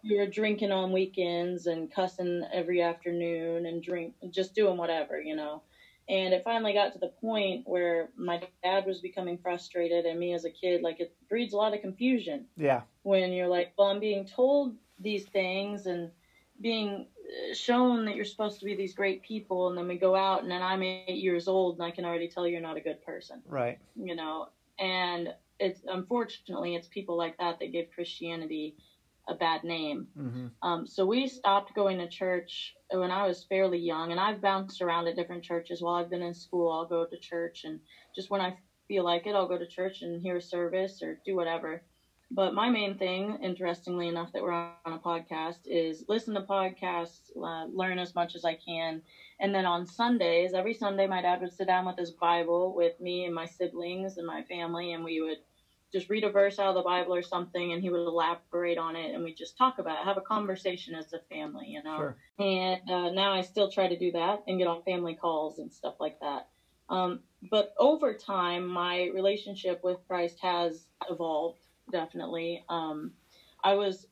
We 0.03 0.15
were 0.17 0.27
drinking 0.27 0.71
on 0.71 0.91
weekends 0.93 1.65
and 1.65 1.89
cussing 1.91 2.43
every 2.51 2.81
afternoon 2.81 3.65
and 3.65 3.81
drink, 3.83 4.13
just 4.29 4.53
doing 4.55 4.77
whatever, 4.77 5.19
you 5.19 5.35
know. 5.35 5.63
And 6.07 6.33
it 6.33 6.43
finally 6.43 6.73
got 6.73 6.93
to 6.93 6.99
the 6.99 7.11
point 7.21 7.61
where 7.65 8.09
my 8.15 8.41
dad 8.63 8.85
was 8.85 8.99
becoming 9.01 9.37
frustrated, 9.37 10.05
and 10.05 10.19
me 10.19 10.33
as 10.33 10.45
a 10.45 10.49
kid, 10.49 10.81
like 10.81 10.99
it 10.99 11.11
breeds 11.29 11.53
a 11.53 11.57
lot 11.57 11.73
of 11.73 11.81
confusion 11.81 12.47
Yeah. 12.57 12.81
when 13.03 13.31
you're 13.33 13.47
like, 13.47 13.71
well, 13.77 13.87
I'm 13.87 13.99
being 13.99 14.25
told 14.25 14.75
these 14.99 15.25
things 15.33 15.85
and 15.85 16.11
being 16.61 17.05
uh, 17.51 17.53
shown 17.53 18.05
that 18.05 18.15
you're 18.15 18.25
supposed 18.25 18.59
to 18.59 18.65
be 18.65 18.75
these 18.75 18.93
great 18.93 19.21
people, 19.21 19.67
and 19.67 19.77
then 19.77 19.87
we 19.87 19.97
go 19.97 20.15
out, 20.15 20.43
and 20.43 20.51
then 20.51 20.61
I'm 20.61 20.83
eight 20.83 21.07
years 21.09 21.47
old, 21.47 21.75
and 21.75 21.83
I 21.83 21.91
can 21.91 22.05
already 22.05 22.27
tell 22.27 22.47
you're 22.47 22.61
not 22.61 22.77
a 22.77 22.81
good 22.81 23.01
person, 23.01 23.43
Right. 23.45 23.77
you 23.95 24.15
know. 24.15 24.47
And 24.79 25.33
it's 25.59 25.81
unfortunately 25.85 26.75
it's 26.75 26.87
people 26.87 27.17
like 27.17 27.33
that 27.39 27.57
that 27.59 27.67
give 27.71 27.85
Christianity 27.93 28.73
a 29.29 29.33
bad 29.35 29.61
name. 29.63 30.07
hmm 30.15 30.49
Um, 30.61 30.85
so 30.85 31.05
we 31.05 31.27
stopped 31.27 31.73
going 31.75 31.99
to 31.99 32.07
church 32.07 32.73
when 32.91 33.11
I 33.11 33.25
was 33.25 33.45
fairly 33.49 33.79
young, 33.79 34.11
and 34.11 34.19
I've 34.19 34.41
bounced 34.41 34.81
around 34.81 35.07
at 35.07 35.15
different 35.15 35.43
churches 35.43 35.81
while 35.81 35.95
I've 35.95 36.09
been 36.09 36.21
in 36.23 36.33
school. 36.33 36.71
I'll 36.71 36.85
go 36.85 37.05
to 37.05 37.17
church, 37.21 37.61
and 37.63 37.79
just 38.15 38.29
when 38.29 38.41
I 38.41 38.53
feel 38.87 39.03
like 39.03 39.25
it, 39.27 39.35
I'll 39.35 39.47
go 39.47 39.57
to 39.57 39.67
church 39.67 39.99
and 40.01 40.21
hear 40.21 40.37
a 40.37 40.41
service 40.41 40.99
or 41.01 41.17
do 41.25 41.35
whatever. 41.35 41.81
But 42.31 42.53
my 42.53 42.69
main 42.69 42.95
thing, 42.95 43.37
interestingly 43.41 44.07
enough, 44.07 44.31
that 44.33 44.43
we're 44.43 44.53
on 44.53 44.93
a 44.93 44.99
podcast 44.99 45.61
is 45.65 46.05
listen 46.07 46.35
to 46.35 46.41
podcasts, 46.41 47.31
uh, 47.35 47.65
learn 47.65 47.97
as 47.97 48.13
much 48.13 48.35
as 48.35 48.45
I 48.45 48.53
can. 48.53 49.01
And 49.39 49.53
then 49.53 49.65
on 49.65 49.85
Sundays, 49.85 50.53
every 50.53 50.73
Sunday, 50.73 51.07
my 51.07 51.21
dad 51.21 51.41
would 51.41 51.51
sit 51.51 51.67
down 51.67 51.85
with 51.85 51.97
his 51.97 52.11
Bible 52.11 52.75
with 52.75 52.99
me 52.99 53.25
and 53.25 53.33
my 53.33 53.45
siblings 53.45 54.17
and 54.17 54.27
my 54.27 54.43
family, 54.43 54.91
and 54.93 55.03
we 55.03 55.21
would 55.21 55.39
just 55.91 56.09
read 56.09 56.23
a 56.23 56.29
verse 56.29 56.59
out 56.59 56.69
of 56.69 56.75
the 56.75 56.83
Bible 56.83 57.15
or 57.15 57.23
something, 57.23 57.71
and 57.73 57.81
he 57.81 57.89
would 57.89 57.97
elaborate 58.05 58.77
on 58.77 58.95
it, 58.95 59.13
and 59.13 59.23
we 59.23 59.33
just 59.33 59.57
talk 59.57 59.79
about 59.79 60.01
it, 60.01 60.05
have 60.05 60.17
a 60.17 60.21
conversation 60.21 60.93
as 60.93 61.11
a 61.13 61.19
family, 61.33 61.65
you 61.67 61.81
know. 61.81 61.97
Sure. 61.97 62.17
And 62.37 62.79
uh, 62.89 63.09
now 63.09 63.33
I 63.33 63.41
still 63.41 63.71
try 63.71 63.87
to 63.87 63.97
do 63.97 64.11
that 64.11 64.41
and 64.45 64.59
get 64.59 64.67
on 64.67 64.83
family 64.83 65.15
calls 65.15 65.57
and 65.57 65.71
stuff 65.71 65.95
like 65.99 66.15
that. 66.21 66.43
Um, 66.89 67.21
but 67.49 67.71
over 67.79 68.13
time, 68.13 68.67
my 68.67 69.05
relationship 69.05 69.79
with 69.83 69.97
Christ 70.07 70.37
has 70.41 70.87
evolved 71.09 71.65
definitely. 71.91 72.63
Um, 72.69 73.11
I 73.63 73.73
was 73.75 74.05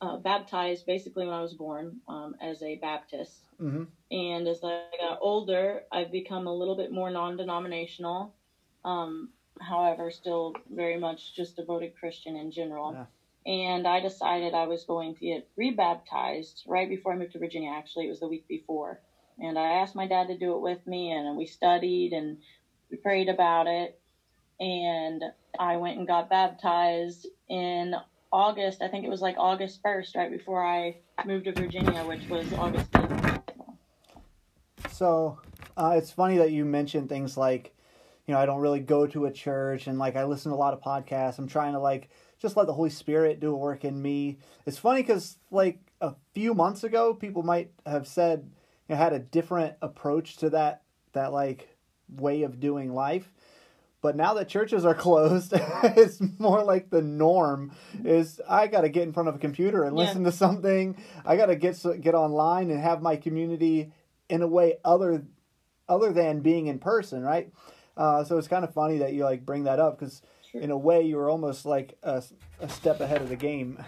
uh, 0.00 0.16
baptized 0.16 0.86
basically 0.86 1.24
when 1.26 1.34
I 1.34 1.42
was 1.42 1.54
born 1.54 2.00
um, 2.08 2.34
as 2.40 2.62
a 2.62 2.76
Baptist. 2.76 3.48
hmm 3.58 3.84
And 4.10 4.46
as 4.48 4.62
I 4.64 4.86
got 5.00 5.18
older, 5.20 5.82
I've 5.92 6.10
become 6.10 6.46
a 6.46 6.54
little 6.54 6.76
bit 6.76 6.90
more 6.90 7.10
non 7.10 7.36
denominational. 7.36 8.32
Um, 8.84 9.28
however, 9.60 10.10
still 10.10 10.52
very 10.68 10.96
much 10.96 11.34
just 11.34 11.58
a 11.58 11.62
devoted 11.62 11.92
Christian 11.98 12.36
in 12.36 12.50
general. 12.50 12.92
Yeah. 12.92 13.06
And 13.46 13.86
I 13.86 14.00
decided 14.00 14.54
I 14.54 14.66
was 14.66 14.84
going 14.84 15.14
to 15.14 15.26
get 15.26 15.46
rebaptized 15.56 16.62
right 16.66 16.88
before 16.88 17.12
I 17.12 17.16
moved 17.16 17.32
to 17.32 17.38
Virginia. 17.38 17.70
Actually, 17.70 18.06
it 18.06 18.10
was 18.10 18.20
the 18.20 18.28
week 18.28 18.44
before. 18.48 19.00
And 19.38 19.58
I 19.58 19.72
asked 19.80 19.94
my 19.94 20.06
dad 20.06 20.28
to 20.28 20.36
do 20.36 20.54
it 20.54 20.60
with 20.60 20.86
me, 20.86 21.10
and 21.12 21.36
we 21.36 21.44
studied 21.46 22.12
and 22.12 22.36
we 22.90 22.96
prayed 22.96 23.28
about 23.28 23.66
it. 23.66 23.94
And 24.60 25.22
I 25.58 25.76
went 25.76 25.98
and 25.98 26.06
got 26.06 26.30
baptized 26.30 27.26
in 27.48 27.94
August. 28.32 28.82
I 28.82 28.88
think 28.88 29.04
it 29.04 29.10
was 29.10 29.20
like 29.20 29.36
August 29.38 29.82
1st, 29.82 30.16
right 30.16 30.30
before 30.30 30.64
I 30.64 30.96
moved 31.24 31.44
to 31.44 31.52
Virginia, 31.52 32.04
which 32.04 32.28
was 32.28 32.52
August 32.54 32.90
8th. 32.92 33.42
So 34.90 35.38
uh, 35.76 35.94
it's 35.96 36.10
funny 36.10 36.38
that 36.38 36.52
you 36.52 36.64
mentioned 36.64 37.08
things 37.08 37.36
like, 37.36 37.74
you 38.26 38.34
know, 38.34 38.40
I 38.40 38.46
don't 38.46 38.60
really 38.60 38.80
go 38.80 39.06
to 39.08 39.26
a 39.26 39.32
church 39.32 39.86
and 39.86 39.98
like 39.98 40.16
I 40.16 40.24
listen 40.24 40.50
to 40.50 40.56
a 40.56 40.58
lot 40.58 40.72
of 40.72 40.80
podcasts. 40.80 41.38
I'm 41.38 41.48
trying 41.48 41.72
to 41.72 41.78
like 41.78 42.10
just 42.40 42.56
let 42.56 42.66
the 42.66 42.72
Holy 42.72 42.90
Spirit 42.90 43.40
do 43.40 43.52
a 43.52 43.56
work 43.56 43.84
in 43.84 44.00
me. 44.00 44.38
It's 44.66 44.78
funny 44.78 45.02
because 45.02 45.36
like 45.50 45.78
a 46.00 46.14
few 46.32 46.54
months 46.54 46.84
ago, 46.84 47.14
people 47.14 47.42
might 47.42 47.70
have 47.86 48.06
said, 48.06 48.50
you 48.88 48.94
know, 48.94 48.96
had 48.96 49.12
a 49.12 49.18
different 49.18 49.74
approach 49.82 50.36
to 50.38 50.50
that 50.50 50.82
that 51.12 51.32
like 51.32 51.76
way 52.08 52.42
of 52.42 52.60
doing 52.60 52.92
life. 52.92 53.32
But 54.04 54.16
now 54.16 54.34
that 54.34 54.48
churches 54.50 54.84
are 54.84 54.94
closed, 55.06 55.54
it's 55.54 56.20
more 56.38 56.62
like 56.62 56.90
the 56.90 57.00
norm 57.00 57.72
is 58.04 58.38
I 58.46 58.66
got 58.66 58.82
to 58.82 58.90
get 58.90 59.04
in 59.04 59.14
front 59.14 59.30
of 59.30 59.34
a 59.34 59.38
computer 59.38 59.82
and 59.84 59.96
Yeah. 59.96 60.04
listen 60.04 60.24
to 60.24 60.30
something. 60.32 60.94
I 61.24 61.36
got 61.38 61.46
to 61.46 61.56
get 61.56 61.82
get 62.02 62.14
online 62.14 62.70
and 62.70 62.78
have 62.80 63.00
my 63.00 63.16
community 63.16 63.92
in 64.28 64.42
a 64.42 64.46
way 64.46 64.74
other 64.84 65.24
other 65.88 66.12
than 66.12 66.40
being 66.40 66.66
in 66.66 66.78
person, 66.80 67.22
right? 67.22 67.50
Uh, 67.96 68.24
so 68.24 68.36
it's 68.36 68.46
kind 68.46 68.62
of 68.62 68.74
funny 68.74 68.98
that 68.98 69.14
you 69.14 69.24
like 69.24 69.46
bring 69.46 69.64
that 69.64 69.78
up 69.80 69.98
because 69.98 70.20
Sure. 70.52 70.60
in 70.60 70.70
a 70.70 70.76
way 70.76 71.00
you're 71.00 71.30
almost 71.30 71.64
like 71.64 71.96
a, 72.02 72.22
a 72.60 72.68
step 72.68 73.00
ahead 73.00 73.22
of 73.22 73.30
the 73.30 73.36
game. 73.36 73.82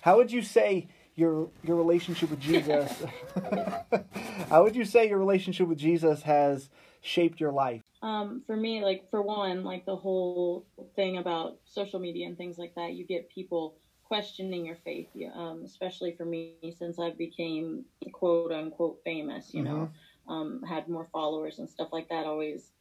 How 0.00 0.16
would 0.16 0.32
you 0.32 0.42
say 0.42 0.88
your 1.14 1.50
your 1.62 1.76
relationship 1.76 2.30
with 2.30 2.40
Jesus? 2.40 3.04
how 4.50 4.64
would 4.64 4.74
you 4.74 4.84
say 4.84 5.08
your 5.08 5.18
relationship 5.18 5.68
with 5.68 5.78
Jesus 5.78 6.22
has 6.22 6.68
shaped 7.00 7.38
your 7.40 7.52
life? 7.52 7.81
Um, 8.02 8.40
for 8.46 8.56
me, 8.56 8.82
like 8.82 9.08
for 9.10 9.22
one, 9.22 9.62
like 9.64 9.84
the 9.86 9.96
whole 9.96 10.64
thing 10.96 11.16
about 11.16 11.56
social 11.64 12.00
media 12.00 12.26
and 12.26 12.36
things 12.36 12.58
like 12.58 12.72
that, 12.76 12.94
you 12.94 13.04
get 13.04 13.28
people 13.28 13.74
questioning 14.02 14.64
your 14.66 14.76
faith. 14.76 15.08
Um, 15.34 15.62
especially 15.64 16.12
for 16.12 16.24
me, 16.26 16.58
since 16.70 16.98
I 16.98 17.10
became 17.10 17.84
quote 18.12 18.50
unquote 18.52 18.98
famous, 19.04 19.54
you 19.54 19.62
know, 19.62 19.90
um, 20.28 20.60
had 20.66 20.88
more 20.88 21.04
followers 21.12 21.58
and 21.58 21.68
stuff 21.68 21.88
like 21.92 22.08
that. 22.08 22.26
Always, 22.26 22.72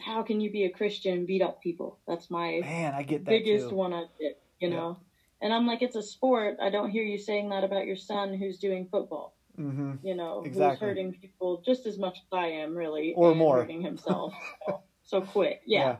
how 0.00 0.22
can 0.22 0.40
you 0.40 0.50
be 0.50 0.64
a 0.64 0.70
Christian 0.70 1.14
and 1.14 1.26
beat 1.26 1.42
up 1.42 1.60
people? 1.60 1.98
That's 2.06 2.30
my 2.30 2.68
Man, 2.68 2.94
I 2.94 3.02
get 3.02 3.24
that 3.26 3.44
biggest 3.44 3.44
too. 3.44 3.72
one 3.72 3.92
I 3.92 4.04
get, 4.20 4.34
you 4.60 4.68
Yeah. 4.68 4.68
know. 4.68 4.98
And 5.40 5.52
I'm 5.52 5.66
like, 5.66 5.82
it's 5.82 5.96
a 5.96 6.02
sport. 6.02 6.56
I 6.60 6.70
don't 6.70 6.90
hear 6.90 7.04
you 7.04 7.18
saying 7.18 7.50
that 7.50 7.64
about 7.64 7.86
your 7.86 7.96
son 7.96 8.34
who's 8.34 8.58
doing 8.58 8.86
football. 8.86 9.34
Hmm 9.56 9.94
You 10.02 10.14
know, 10.14 10.44
Exactly. 10.44 10.52
who's 10.52 10.78
hurting 10.80 11.12
people 11.20 11.62
just 11.64 11.86
as 11.86 11.98
much 11.98 12.18
as 12.24 12.38
I 12.38 12.46
am, 12.48 12.76
really, 12.76 13.14
Or 13.14 13.32
more. 13.34 13.70
hurting 13.70 13.82
himself 13.82 14.34
so, 14.68 14.78
so 15.02 15.22
quick. 15.22 15.60
Yeah. 15.64 15.98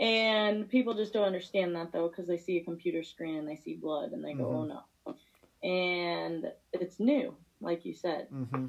And 0.00 0.68
people 0.68 0.94
just 0.94 1.12
don't 1.12 1.24
understand 1.24 1.74
that 1.76 1.92
though, 1.92 2.08
because 2.08 2.26
they 2.28 2.36
see 2.36 2.56
a 2.56 2.62
computer 2.62 3.02
screen 3.02 3.36
and 3.36 3.48
they 3.48 3.56
see 3.56 3.74
blood 3.74 4.12
and 4.12 4.24
they 4.24 4.34
go, 4.34 4.48
Mhm. 4.48 4.60
"Oh 4.60 4.64
no!" 4.64 4.80
And 5.62 6.52
it's 6.72 7.00
new, 7.00 7.36
like 7.60 7.84
you 7.84 7.92
said. 7.94 8.28
hmm 8.30 8.66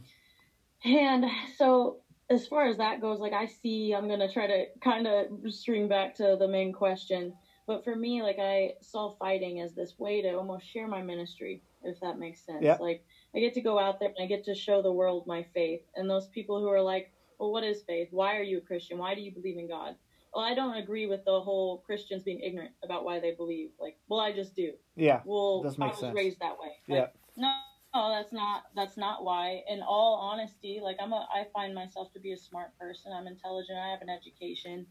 And 0.84 1.26
so, 1.56 2.00
as 2.30 2.45
far 2.45 2.65
as 2.67 2.78
that 2.78 3.02
goes, 3.02 3.19
like 3.19 3.34
I 3.34 3.45
see, 3.45 3.91
I'm 3.93 4.08
gonna 4.08 4.30
try 4.30 4.48
to 4.48 4.65
kind 4.82 5.08
of 5.08 5.28
string 5.48 5.88
back 5.88 6.13
to 6.15 6.36
the 6.38 6.48
main 6.48 6.72
question. 6.72 7.36
But 7.67 7.84
for 7.84 7.95
me, 7.95 8.22
like 8.22 8.38
I 8.39 8.74
saw 8.82 9.10
fighting 9.19 9.60
as 9.60 9.74
this 9.74 9.95
way 10.00 10.22
to 10.22 10.34
almost 10.34 10.65
share 10.67 10.88
my 10.88 11.02
ministry, 11.02 11.62
if 11.82 12.00
that 12.02 12.17
makes 12.17 12.45
sense. 12.45 12.69
Yeah. 12.69 12.78
Like 12.80 13.02
I 13.35 13.39
get 13.39 13.53
to 13.53 13.61
go 13.61 13.77
out 13.79 13.99
there 13.99 14.09
and 14.09 14.23
I 14.23 14.27
get 14.27 14.43
to 14.45 14.55
show 14.55 14.81
the 14.81 14.91
world 14.91 15.27
my 15.27 15.43
faith. 15.53 15.81
And 15.95 16.09
those 16.09 16.27
people 16.27 16.59
who 16.59 16.67
are 16.67 16.81
like, 16.81 17.11
"Well, 17.39 17.51
what 17.51 17.63
is 17.63 17.83
faith? 17.83 18.09
Why 18.11 18.37
are 18.37 18.43
you 18.43 18.57
a 18.57 18.61
Christian? 18.61 18.97
Why 18.97 19.13
do 19.15 19.21
you 19.21 19.31
believe 19.31 19.57
in 19.57 19.67
God?" 19.67 19.95
Well, 20.33 20.45
I 20.45 20.53
don't 20.53 20.75
agree 20.77 21.07
with 21.07 21.23
the 21.25 21.41
whole 21.41 21.79
Christians 21.79 22.23
being 22.23 22.39
ignorant 22.39 22.73
about 22.83 23.03
why 23.03 23.19
they 23.19 23.31
believe. 23.31 23.71
Like, 23.79 23.97
well, 24.07 24.19
I 24.19 24.31
just 24.31 24.55
do. 24.55 24.73
Yeah. 24.95 25.21
Well, 25.25 25.65
I 25.81 25.87
was 25.87 25.99
sense. 25.99 26.15
raised 26.15 26.39
that 26.39 26.59
way. 26.59 26.71
Yeah. 26.87 27.07
No, 27.35 27.51
no, 27.95 28.11
that's 28.11 28.31
not 28.31 28.63
that's 28.75 28.97
not 28.97 29.23
why. 29.23 29.63
In 29.67 29.81
all 29.81 30.15
honesty, 30.15 30.79
like 30.81 30.97
I'm 30.99 31.13
a 31.13 31.27
I 31.33 31.45
find 31.53 31.73
myself 31.73 32.11
to 32.13 32.19
be 32.19 32.33
a 32.33 32.37
smart 32.37 32.77
person. 32.79 33.11
I'm 33.11 33.27
intelligent. 33.27 33.77
I 33.79 33.89
have 33.89 34.01
an 34.01 34.09
education, 34.09 34.85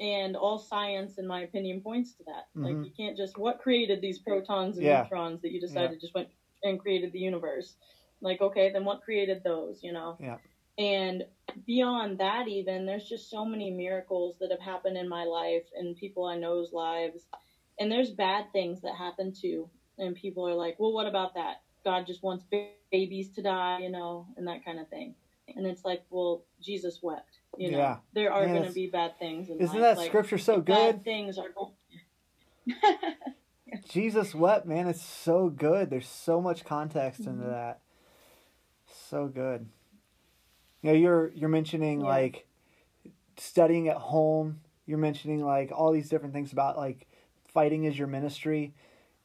and 0.00 0.36
all 0.36 0.58
science, 0.58 1.18
in 1.18 1.26
my 1.26 1.42
opinion, 1.42 1.80
points 1.80 2.14
to 2.16 2.24
that. 2.24 2.44
Like 2.54 2.74
Mhm. 2.76 2.84
you 2.84 2.90
can't 2.92 3.16
just 3.16 3.38
what 3.38 3.58
created 3.58 4.00
these 4.00 4.18
protons 4.18 4.76
and 4.76 4.86
Yeah. 4.86 5.02
neutrons 5.02 5.40
that 5.42 5.52
you 5.52 5.60
decided 5.60 6.00
just 6.00 6.14
went 6.14 6.28
and 6.64 6.80
created 6.80 7.12
the 7.12 7.18
universe. 7.20 7.74
Like 8.20 8.40
okay, 8.40 8.72
then 8.72 8.84
what 8.84 9.02
created 9.02 9.42
those? 9.44 9.82
You 9.82 9.92
know. 9.92 10.16
Yeah. 10.20 10.38
And 10.76 11.24
beyond 11.66 12.18
that, 12.18 12.48
even 12.48 12.84
there's 12.84 13.08
just 13.08 13.30
so 13.30 13.44
many 13.44 13.70
miracles 13.70 14.36
that 14.40 14.50
have 14.50 14.60
happened 14.60 14.96
in 14.96 15.08
my 15.08 15.24
life 15.24 15.62
and 15.78 15.96
people 15.96 16.24
I 16.24 16.36
know's 16.36 16.72
lives. 16.72 17.26
And 17.78 17.90
there's 17.90 18.10
bad 18.10 18.46
things 18.52 18.80
that 18.82 18.96
happen 18.96 19.32
too. 19.32 19.68
And 19.98 20.16
people 20.16 20.48
are 20.48 20.54
like, 20.54 20.76
well, 20.80 20.92
what 20.92 21.06
about 21.06 21.34
that? 21.34 21.62
God 21.84 22.06
just 22.06 22.22
wants 22.22 22.44
babies 22.90 23.30
to 23.30 23.42
die, 23.42 23.80
you 23.82 23.90
know, 23.90 24.26
and 24.36 24.46
that 24.48 24.64
kind 24.64 24.80
of 24.80 24.88
thing. 24.88 25.14
And 25.54 25.66
it's 25.66 25.84
like, 25.84 26.02
well, 26.10 26.42
Jesus 26.60 27.00
wept. 27.02 27.38
You 27.56 27.70
know, 27.70 27.78
Yeah. 27.78 27.96
there 28.12 28.32
are 28.32 28.46
going 28.46 28.64
to 28.64 28.72
be 28.72 28.88
bad 28.88 29.18
things. 29.18 29.50
In 29.50 29.60
Isn't 29.60 29.80
life. 29.80 29.96
that 29.96 29.98
like, 29.98 30.08
scripture 30.08 30.38
so 30.38 30.56
good? 30.56 30.74
Bad 30.74 31.04
things 31.04 31.38
are 31.38 31.50
going. 31.50 31.74
Jesus 33.88 34.34
wept, 34.34 34.66
man. 34.66 34.88
It's 34.88 35.02
so 35.04 35.48
good. 35.48 35.90
There's 35.90 36.08
so 36.08 36.40
much 36.40 36.64
context 36.64 37.20
into 37.20 37.44
Mhm. 37.44 37.50
that. 37.50 37.80
So 38.86 39.28
good. 39.28 39.66
You 40.82 40.90
know, 40.92 40.96
you're 40.98 41.28
you're 41.34 41.48
mentioning 41.48 42.00
Yeah. 42.00 42.06
like 42.06 42.46
studying 43.36 43.88
at 43.88 43.96
home. 43.96 44.60
You're 44.86 44.98
mentioning 44.98 45.44
like 45.44 45.72
all 45.72 45.92
these 45.92 46.08
different 46.08 46.34
things 46.34 46.52
about 46.52 46.76
like 46.76 47.06
fighting 47.44 47.86
as 47.86 47.98
your 47.98 48.08
ministry. 48.08 48.74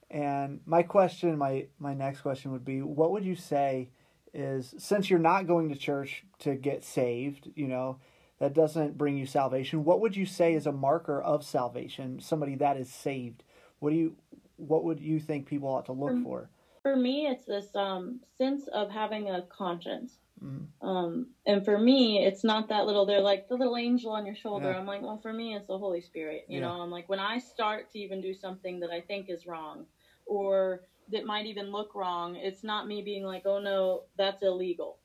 And 0.10 0.62
my 0.66 0.84
question, 0.84 1.38
my 1.38 1.68
my 1.78 1.94
next 1.94 2.22
question 2.22 2.52
would 2.52 2.66
be, 2.66 2.82
what 2.82 3.12
would 3.12 3.26
you 3.26 3.36
say 3.36 3.90
is 4.34 4.74
since 4.78 5.10
you're 5.10 5.20
not 5.20 5.48
going 5.48 5.70
to 5.70 5.76
church 5.76 6.24
to 6.40 6.56
get 6.56 6.84
saved, 6.84 7.50
you 7.56 7.68
know, 7.68 7.98
that 8.40 8.54
doesn't 8.54 8.98
bring 8.98 9.18
you 9.18 9.26
salvation. 9.26 9.84
What 9.84 10.00
would 10.02 10.16
you 10.16 10.26
say 10.26 10.54
is 10.54 10.66
a 10.66 10.72
marker 10.72 11.22
of 11.22 11.44
salvation? 11.44 12.20
Somebody 12.20 12.56
that 12.56 12.78
is 12.78 12.92
saved. 12.92 13.44
What 13.80 13.90
do 13.92 13.96
you 13.98 14.16
what 14.60 14.84
would 14.84 15.00
you 15.00 15.20
think 15.20 15.46
people 15.48 15.70
ought 15.70 15.86
to 15.86 15.94
look 15.94 16.22
for? 16.24 16.50
For 16.84 16.96
me, 16.96 17.28
it's 17.28 17.46
this 17.46 17.76
um, 17.76 18.20
sense 18.38 18.68
of 18.70 18.90
having 18.90 19.30
a 19.30 19.42
conscience. 19.50 20.18
Mhm. 20.42 20.68
Um, 20.82 21.28
and 21.46 21.64
for 21.66 21.78
me, 21.78 22.24
it's 22.24 22.44
not 22.44 22.70
that 22.70 22.86
little, 22.86 23.06
they're 23.06 23.20
like 23.22 23.48
the 23.50 23.56
little 23.56 23.76
angel 23.76 24.12
on 24.12 24.26
your 24.26 24.36
shoulder. 24.36 24.70
Yeah. 24.70 24.78
I'm 24.78 24.86
like, 24.86 25.02
well, 25.02 25.18
for 25.22 25.34
me, 25.34 25.56
it's 25.56 25.68
the 25.68 25.78
Holy 25.78 26.02
Spirit. 26.02 26.46
You 26.48 26.60
Yeah. 26.60 26.68
know, 26.68 26.82
I'm 26.82 26.90
like, 26.92 27.10
when 27.10 27.20
I 27.20 27.38
start 27.38 27.92
to 27.92 28.00
even 28.00 28.22
do 28.22 28.34
something 28.34 28.80
that 28.80 28.90
I 28.90 29.02
think 29.02 29.30
is 29.30 29.46
wrong 29.46 29.88
or 30.26 30.82
that 31.10 31.26
might 31.26 31.48
even 31.48 31.72
look 31.72 31.96
wrong, 31.96 32.36
it's 32.38 32.64
not 32.64 32.88
me 32.88 33.02
being 33.02 33.26
like, 33.26 33.46
oh 33.46 33.60
no, 33.60 34.04
that's 34.16 34.42
illegal. 34.42 35.00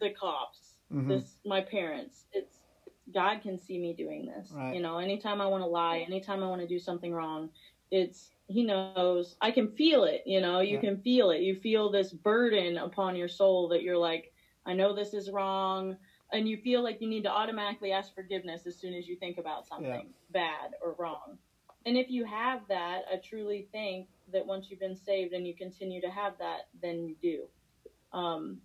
The 0.00 0.10
cops, 0.10 0.74
Mhm. 0.92 1.08
this, 1.08 1.38
my 1.46 1.62
parents, 1.62 2.26
it's, 2.32 2.60
God 3.12 3.40
can 3.42 3.58
see 3.58 3.78
me 3.78 3.94
doing 3.94 4.26
this. 4.26 4.50
Right. 4.52 4.74
You 4.74 4.80
know, 4.82 4.98
anytime 4.98 5.40
I 5.40 5.46
want 5.46 5.62
to 5.62 5.66
lie, 5.66 5.98
anytime 6.00 6.42
I 6.42 6.48
want 6.48 6.60
to 6.62 6.66
do 6.66 6.78
something 6.78 7.12
wrong, 7.12 7.50
it's, 7.90 8.33
he 8.48 8.62
knows 8.64 9.36
I 9.40 9.50
can 9.50 9.68
feel 9.68 10.04
it, 10.04 10.22
you 10.26 10.40
know, 10.40 10.60
you 10.60 10.62
Yeah. 10.74 10.80
can 10.80 10.98
feel 10.98 11.30
it. 11.30 11.40
You 11.42 11.54
feel 11.54 11.90
this 11.90 12.12
burden 12.12 12.76
upon 12.76 13.16
your 13.16 13.28
soul 13.28 13.68
that 13.68 13.82
you're 13.82 13.96
like, 13.98 14.32
I 14.66 14.74
know 14.74 14.92
this 14.94 15.14
is 15.14 15.30
wrong. 15.30 15.96
and 16.32 16.48
you 16.48 16.56
feel 16.56 16.82
like 16.82 17.00
you 17.00 17.06
need 17.08 17.22
to 17.24 17.30
automatically 17.30 17.92
ask 17.92 18.12
forgiveness 18.14 18.66
as 18.66 18.76
soon 18.78 18.94
as 18.94 19.06
you 19.06 19.16
think 19.16 19.38
about 19.38 19.64
something 19.66 20.08
Yeah. 20.08 20.12
bad 20.30 20.72
or 20.82 20.94
wrong. 20.98 21.38
And 21.86 21.96
if 21.96 22.10
you 22.10 22.24
have 22.24 22.66
that, 22.68 23.02
I 23.10 23.16
truly 23.22 23.68
think 23.70 24.08
that 24.32 24.46
once 24.46 24.70
you've 24.70 24.80
been 24.80 24.96
saved 24.96 25.32
and 25.32 25.46
you 25.46 25.54
continue 25.54 26.00
to 26.00 26.10
have 26.10 26.38
that, 26.38 26.62
then 26.82 27.04
you 27.04 27.14
do. 27.20 27.48
Um, 28.12 28.60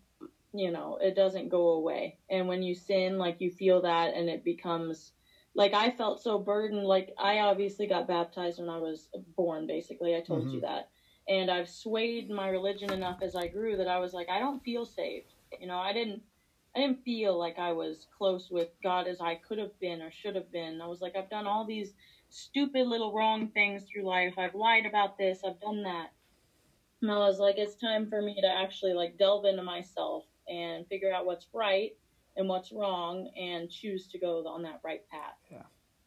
you 0.53 0.71
know, 0.71 0.97
it 1.01 1.15
doesn't 1.15 1.49
go 1.49 1.69
away. 1.69 2.17
And 2.29 2.47
when 2.47 2.63
you 2.63 2.73
sin, 2.73 3.17
like 3.17 3.37
you 3.39 3.51
feel 3.51 3.81
that 3.81 4.13
and 4.15 4.29
it 4.29 4.43
becomes 4.43 5.13
like 5.59 5.73
I 5.73 5.91
felt 5.91 6.23
so 6.23 6.39
burdened. 6.39 6.85
Like 6.85 7.13
I 7.19 7.39
obviously 7.39 7.85
got 7.85 8.07
baptized 8.07 8.59
when 8.59 8.69
I 8.69 8.77
was 8.77 9.09
born, 9.35 9.67
basically. 9.67 10.15
I 10.15 10.21
told 10.21 10.45
you 10.45 10.61
mm-hmm. 10.61 10.65
that. 10.65 10.89
And 11.27 11.51
I've 11.51 11.67
swayed 11.67 12.31
my 12.31 12.47
religion 12.47 12.93
enough 12.93 13.19
as 13.21 13.35
I 13.35 13.47
grew 13.47 13.75
that 13.75 13.89
I 13.89 13.99
was 13.99 14.13
like, 14.13 14.29
I 14.29 14.39
don't 14.39 14.63
feel 14.63 14.85
saved. 14.85 15.33
You 15.59 15.67
know, 15.67 15.77
I 15.77 15.91
didn't 15.91 16.21
I 16.73 16.79
didn't 16.79 17.03
feel 17.03 17.37
like 17.37 17.59
I 17.59 17.73
was 17.73 18.07
close 18.17 18.47
with 18.49 18.69
God 18.81 19.05
as 19.05 19.19
I 19.19 19.35
could 19.35 19.57
have 19.57 19.77
been 19.81 20.01
or 20.01 20.11
should 20.11 20.35
have 20.35 20.49
been. 20.49 20.79
I 20.81 20.87
was 20.87 21.01
like, 21.01 21.17
I've 21.17 21.29
done 21.29 21.45
all 21.45 21.65
these 21.65 21.91
stupid 22.29 22.87
little 22.87 23.13
wrong 23.13 23.49
things 23.49 23.83
through 23.83 24.03
life. 24.03 24.35
I've 24.37 24.55
lied 24.55 24.85
about 24.85 25.17
this, 25.17 25.41
I've 25.45 25.59
done 25.59 25.83
that. 25.83 26.11
And 27.01 27.11
I 27.11 27.17
was 27.17 27.39
like, 27.39 27.57
it's 27.57 27.75
time 27.75 28.09
for 28.09 28.21
me 28.21 28.39
to 28.39 28.47
actually 28.47 28.93
like 28.93 29.17
delve 29.17 29.43
into 29.43 29.63
myself 29.63 30.23
and 30.47 30.87
figure 30.87 31.13
out 31.13 31.25
what's 31.25 31.47
right 31.53 31.91
and 32.35 32.47
what's 32.47 32.71
wrong 32.71 33.29
and 33.37 33.69
choose 33.69 34.07
to 34.07 34.19
go 34.19 34.45
on 34.47 34.63
that 34.63 34.79
right 34.83 35.01
path. 35.09 35.37
Yeah. 35.51 35.63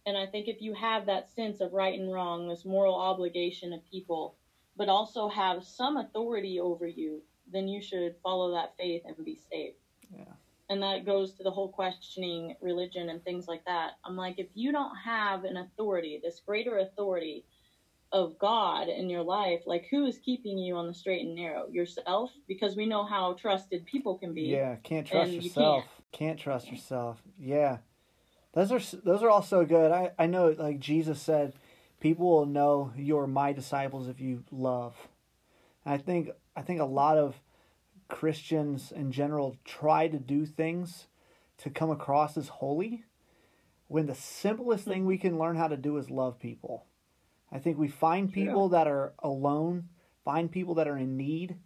And 0.07 0.17
I 0.17 0.27
think 0.27 0.49
if 0.49 0.61
you 0.61 0.75
have 0.75 1.07
that 1.07 1.31
sense 1.31 1.61
of 1.61 1.73
right 1.73 1.99
and 1.99 2.13
wrong, 2.13 2.49
this 2.49 2.65
moral 2.65 2.95
obligation 2.95 3.71
to 3.71 3.79
people, 3.91 4.37
but 4.77 4.89
also 4.89 5.29
have 5.29 5.65
some 5.65 5.97
authority 5.97 6.59
over 6.59 6.87
you, 6.87 7.23
then 7.53 7.69
you 7.69 7.83
should 7.83 8.17
follow 8.23 8.53
that 8.53 8.75
faith 8.77 9.03
and 9.05 9.17
be 9.25 9.39
saved. 9.51 9.77
Yeah. 10.11 10.25
And 10.69 10.83
that 10.83 11.05
goes 11.05 11.35
to 11.35 11.43
the 11.43 11.51
whole 11.51 11.69
questioning 11.69 12.57
religion 12.61 13.11
and 13.11 13.23
things 13.23 13.47
like 13.47 13.65
that. 13.67 13.93
I'm 14.05 14.17
like, 14.17 14.39
if 14.39 14.49
you 14.55 14.73
don't 14.73 14.97
have 15.05 15.45
an 15.45 15.57
authority, 15.59 16.19
this 16.23 16.41
greater 16.45 16.79
authority 16.79 17.45
of 18.11 18.39
God 18.39 18.89
in 18.89 19.11
your 19.11 19.23
life, 19.23 19.61
like 19.67 19.87
who 19.91 20.07
is 20.07 20.19
keeping 20.19 20.59
you 20.59 20.77
on 20.77 20.87
the 20.87 20.95
straight 20.95 21.27
and 21.27 21.35
narrow? 21.35 21.67
Yourself? 21.69 22.31
Because 22.49 22.75
we 22.77 22.87
know 22.87 23.05
how 23.05 23.35
trusted 23.35 23.85
people 23.87 24.17
can 24.19 24.33
be. 24.35 24.43
Yeah, 24.43 24.77
can't 24.77 25.07
trust 25.07 25.33
you 25.33 25.41
yourself. 25.41 25.85
Can't. 26.13 26.39
trust 26.39 26.71
yourself. 26.71 27.23
Yeah, 27.39 27.79
those 28.53 28.71
are 28.71 28.81
those 28.99 29.23
are 29.23 29.31
all 29.31 29.43
so 29.43 29.65
good. 29.65 29.91
I 29.91 30.13
I 30.19 30.27
know, 30.27 30.55
like 30.57 30.79
Jesus 30.79 31.21
said, 31.21 31.55
people 32.01 32.31
will 32.31 32.47
know 32.47 32.93
you're 32.97 33.27
my 33.27 33.53
disciples 33.53 34.09
if 34.09 34.21
you 34.21 34.45
love. 34.51 34.95
And 35.85 35.95
I 35.95 35.99
think 35.99 36.31
I 36.55 36.63
think 36.63 36.81
a 36.81 36.85
lot 36.85 37.17
of 37.17 37.41
Christians 38.09 38.93
in 38.93 39.11
general 39.11 39.57
try 39.65 40.07
to 40.07 40.19
do 40.19 40.45
things 40.45 41.07
to 41.59 41.71
come 41.71 41.91
across 41.91 42.37
as 42.37 42.49
holy, 42.49 43.05
when 43.89 44.07
the 44.07 44.15
simplest 44.15 44.85
thing 44.85 45.07
we 45.07 45.17
can 45.17 45.39
learn 45.39 45.57
how 45.57 45.69
to 45.69 45.77
do 45.77 45.97
is 45.97 46.11
love 46.11 46.39
people. 46.39 46.85
I 47.51 47.59
think 47.59 47.79
we 47.79 47.89
find 47.89 48.33
people 48.33 48.71
that 48.71 48.87
are 48.87 49.13
alone, 49.19 49.89
find 50.25 50.51
people 50.51 50.75
that 50.75 50.89
are 50.89 50.97
in 50.97 51.17
need, 51.17 51.57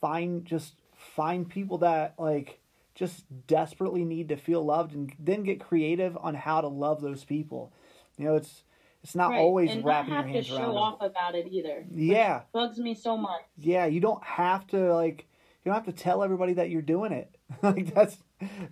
find 0.00 0.44
just 0.44 0.74
find 0.96 1.48
people 1.48 1.78
that 1.78 2.14
like 2.18 2.60
just 2.98 3.24
desperately 3.46 4.04
need 4.04 4.28
to 4.28 4.36
feel 4.36 4.64
loved 4.64 4.92
and 4.92 5.14
then 5.20 5.44
get 5.44 5.60
creative 5.60 6.16
on 6.20 6.34
how 6.34 6.60
to 6.60 6.66
love 6.68 7.00
those 7.00 7.24
people. 7.24 7.72
You 8.16 8.24
know, 8.24 8.34
it's 8.34 8.64
it's 9.04 9.14
not 9.14 9.30
Right. 9.30 9.38
always 9.38 9.70
and 9.70 9.84
wrapping 9.84 10.14
not 10.14 10.16
your 10.16 10.26
have 10.26 10.34
hands 10.34 10.48
to 10.48 10.54
around 10.54 10.60
show 10.62 10.72
them. 10.72 10.82
off 10.82 11.00
about 11.00 11.34
it 11.36 11.46
either. 11.52 11.86
Yeah. 11.94 12.42
Bugs 12.52 12.78
me 12.78 12.94
so 12.94 13.16
much. 13.16 13.42
Yeah, 13.56 13.86
you 13.86 14.00
don't 14.00 14.22
have 14.24 14.66
to 14.68 14.92
like 14.94 15.26
you 15.64 15.70
don't 15.70 15.74
have 15.84 15.94
to 15.94 16.02
tell 16.02 16.24
everybody 16.24 16.54
that 16.54 16.70
you're 16.70 16.82
doing 16.82 17.12
it. 17.12 17.36
like 17.62 17.94
that's 17.94 18.16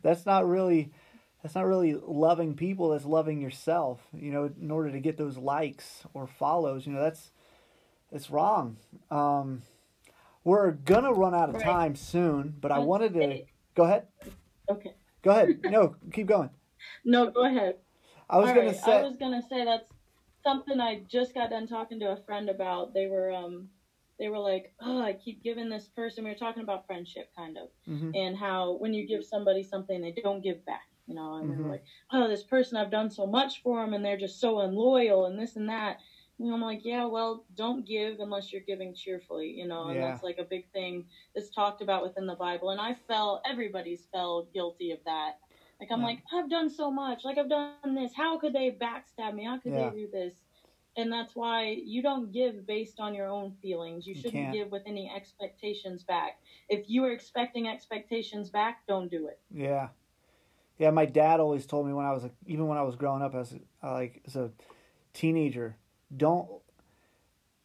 that's 0.03 0.27
not 0.27 0.49
really 0.49 0.93
that's 1.43 1.55
not 1.55 1.67
really 1.67 1.95
loving 1.95 2.55
people, 2.57 2.89
that's 2.89 3.05
loving 3.05 3.41
yourself, 3.41 4.01
you 4.13 4.33
know, 4.33 4.51
in 4.61 4.73
order 4.73 4.91
to 4.91 4.99
get 4.99 5.17
those 5.17 5.37
likes 5.37 6.03
or 6.15 6.27
follows, 6.27 6.85
you 6.85 6.93
know, 6.93 7.01
that's 7.03 7.31
it's 8.11 8.29
wrong. 8.29 8.77
Um 9.09 9.63
we're 10.43 10.73
gonna 10.73 11.13
run 11.13 11.35
out 11.35 11.49
of 11.49 11.57
Right. 11.57 11.65
time 11.65 11.95
soon, 11.97 12.55
but 12.61 12.73
I 12.73 12.81
wanted 12.81 13.15
to 13.15 13.43
go 13.77 13.85
ahead. 13.85 14.07
Okay. 14.71 14.95
Go 15.23 15.31
ahead. 15.31 15.61
No, 15.65 15.97
keep 16.13 16.27
going. 16.27 16.51
No, 17.05 17.31
go 17.31 17.45
ahead. 17.45 17.77
I 18.29 18.39
was 18.39 18.49
All 18.49 18.55
gonna 18.55 18.69
right, 18.69 18.77
say 18.77 18.99
I 18.99 19.03
was 19.03 19.17
gonna 19.17 19.43
say 19.49 19.65
that's 19.65 19.87
something 20.43 20.81
I 20.81 21.03
just 21.09 21.35
got 21.35 21.51
done 21.51 21.67
talking 21.67 22.01
to 22.01 22.13
a 22.13 22.23
friend 22.25 22.49
about. 22.49 22.95
They 22.95 23.07
were 23.07 23.31
um 23.33 23.69
they 24.19 24.29
were 24.29 24.39
like, 24.39 24.73
Oh, 24.81 25.01
I 25.01 25.13
keep 25.13 25.43
giving 25.43 25.69
this 25.69 25.87
person 25.89 26.25
we 26.25 26.31
were 26.31 26.37
talking 26.37 26.63
about 26.63 26.87
friendship 26.87 27.31
kind 27.37 27.59
of 27.59 27.69
Mhm. 27.89 28.13
and 28.15 28.37
how 28.37 28.77
when 28.79 28.95
you 28.95 29.07
give 29.07 29.25
somebody 29.25 29.63
something 29.63 30.01
they 30.01 30.13
don't 30.23 30.43
give 30.43 30.65
back, 30.67 30.87
you 31.07 31.15
know, 31.15 31.35
and 31.37 31.51
Mhm. 31.51 31.59
they're 31.59 31.69
like, 31.71 31.85
Oh, 32.13 32.29
this 32.29 32.43
person 32.45 32.77
I've 32.77 32.91
done 32.91 33.11
so 33.11 33.27
much 33.27 33.63
for 33.63 33.81
them 33.81 33.95
and 33.95 34.05
they're 34.05 34.17
just 34.17 34.41
so 34.41 34.61
unloyal 34.61 35.27
and 35.27 35.39
this 35.39 35.57
and 35.57 35.69
that. 35.69 35.99
And 36.39 36.53
I'm 36.53 36.61
like, 36.61 36.85
yeah, 36.85 37.07
well, 37.07 37.45
don't 37.55 37.87
give 37.87 38.21
unless 38.21 38.53
you're 38.53 38.61
giving 38.63 38.95
cheerfully, 38.95 39.49
you 39.51 39.67
know, 39.67 39.89
and 39.89 39.97
Yeah. 39.97 40.11
that's 40.11 40.23
like 40.23 40.39
a 40.39 40.45
big 40.45 40.71
thing 40.73 41.07
that's 41.35 41.49
talked 41.49 41.81
about 41.81 42.03
within 42.03 42.27
the 42.27 42.35
Bible. 42.35 42.71
And 42.71 42.81
I 42.81 42.95
fell, 42.95 43.41
everybody's 43.47 44.05
fell 44.13 44.47
guilty 44.53 44.91
of 44.91 44.99
that. 45.07 45.39
Like, 45.81 45.91
I'm 45.91 46.01
Yeah. 46.01 46.07
like, 46.07 46.23
I've 46.33 46.51
done 46.51 46.69
so 46.69 46.91
much. 46.91 47.25
Like, 47.25 47.39
I've 47.39 47.49
done 47.49 47.95
this. 47.95 48.13
How 48.15 48.39
could 48.39 48.53
they 48.53 48.71
backstab 48.71 49.35
me? 49.35 49.45
How 49.45 49.59
could 49.59 49.73
Yeah. 49.73 49.91
they 49.91 49.97
do 49.97 50.09
this? 50.09 50.35
And 50.99 51.13
that's 51.13 51.37
why 51.37 51.69
you 51.85 52.03
don't 52.03 52.33
give 52.33 52.67
based 52.67 53.01
on 53.01 53.15
your 53.15 53.27
own 53.29 53.53
feelings. 53.61 54.07
You 54.07 54.15
You 54.15 54.21
shouldn't 54.21 54.43
can't. 54.45 54.53
give 54.53 54.71
with 54.73 54.83
any 54.87 55.11
expectations 55.11 56.03
back. 56.03 56.39
If 56.71 56.89
you 56.89 57.05
are 57.05 57.13
expecting 57.13 57.69
expectations 57.69 58.49
back, 58.51 58.87
don't 58.87 59.11
do 59.11 59.27
it. 59.27 59.39
Yeah, 59.51 59.89
yeah. 60.79 60.91
My 60.91 61.05
dad 61.05 61.39
always 61.41 61.67
told 61.67 61.87
me 61.87 61.93
when 61.93 62.07
I 62.07 62.13
was 62.13 62.27
even 62.47 62.67
when 62.67 62.79
I 62.79 62.83
was 62.83 62.97
growing 62.97 63.23
up 63.23 63.35
as 63.35 63.59
like 63.83 64.23
as 64.27 64.37
a 64.37 64.51
teenager, 65.13 65.77
don't 66.15 66.49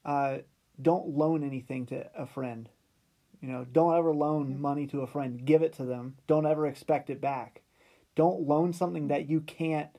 uh, 0.05 0.39
don't 0.81 1.09
loan 1.09 1.43
anything 1.43 1.85
to 1.87 2.07
a 2.17 2.25
friend. 2.25 2.69
You 3.41 3.49
know, 3.49 3.65
don't 3.71 3.97
ever 3.97 4.13
loan 4.13 4.61
money 4.61 4.87
to 4.87 5.01
a 5.01 5.07
friend. 5.07 5.43
Give 5.45 5.63
it 5.63 5.73
to 5.73 5.83
them. 5.83 6.15
Don't 6.27 6.45
ever 6.45 6.67
expect 6.67 7.09
it 7.09 7.19
back. 7.19 7.61
Don't 8.15 8.47
loan 8.47 8.73
something 8.73 9.07
that 9.07 9.29
you 9.29 9.41
can't 9.41 9.89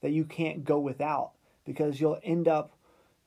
that 0.00 0.10
you 0.10 0.24
can't 0.24 0.64
go 0.64 0.78
without 0.78 1.32
because 1.64 2.00
you'll 2.00 2.20
end 2.22 2.48
up 2.48 2.72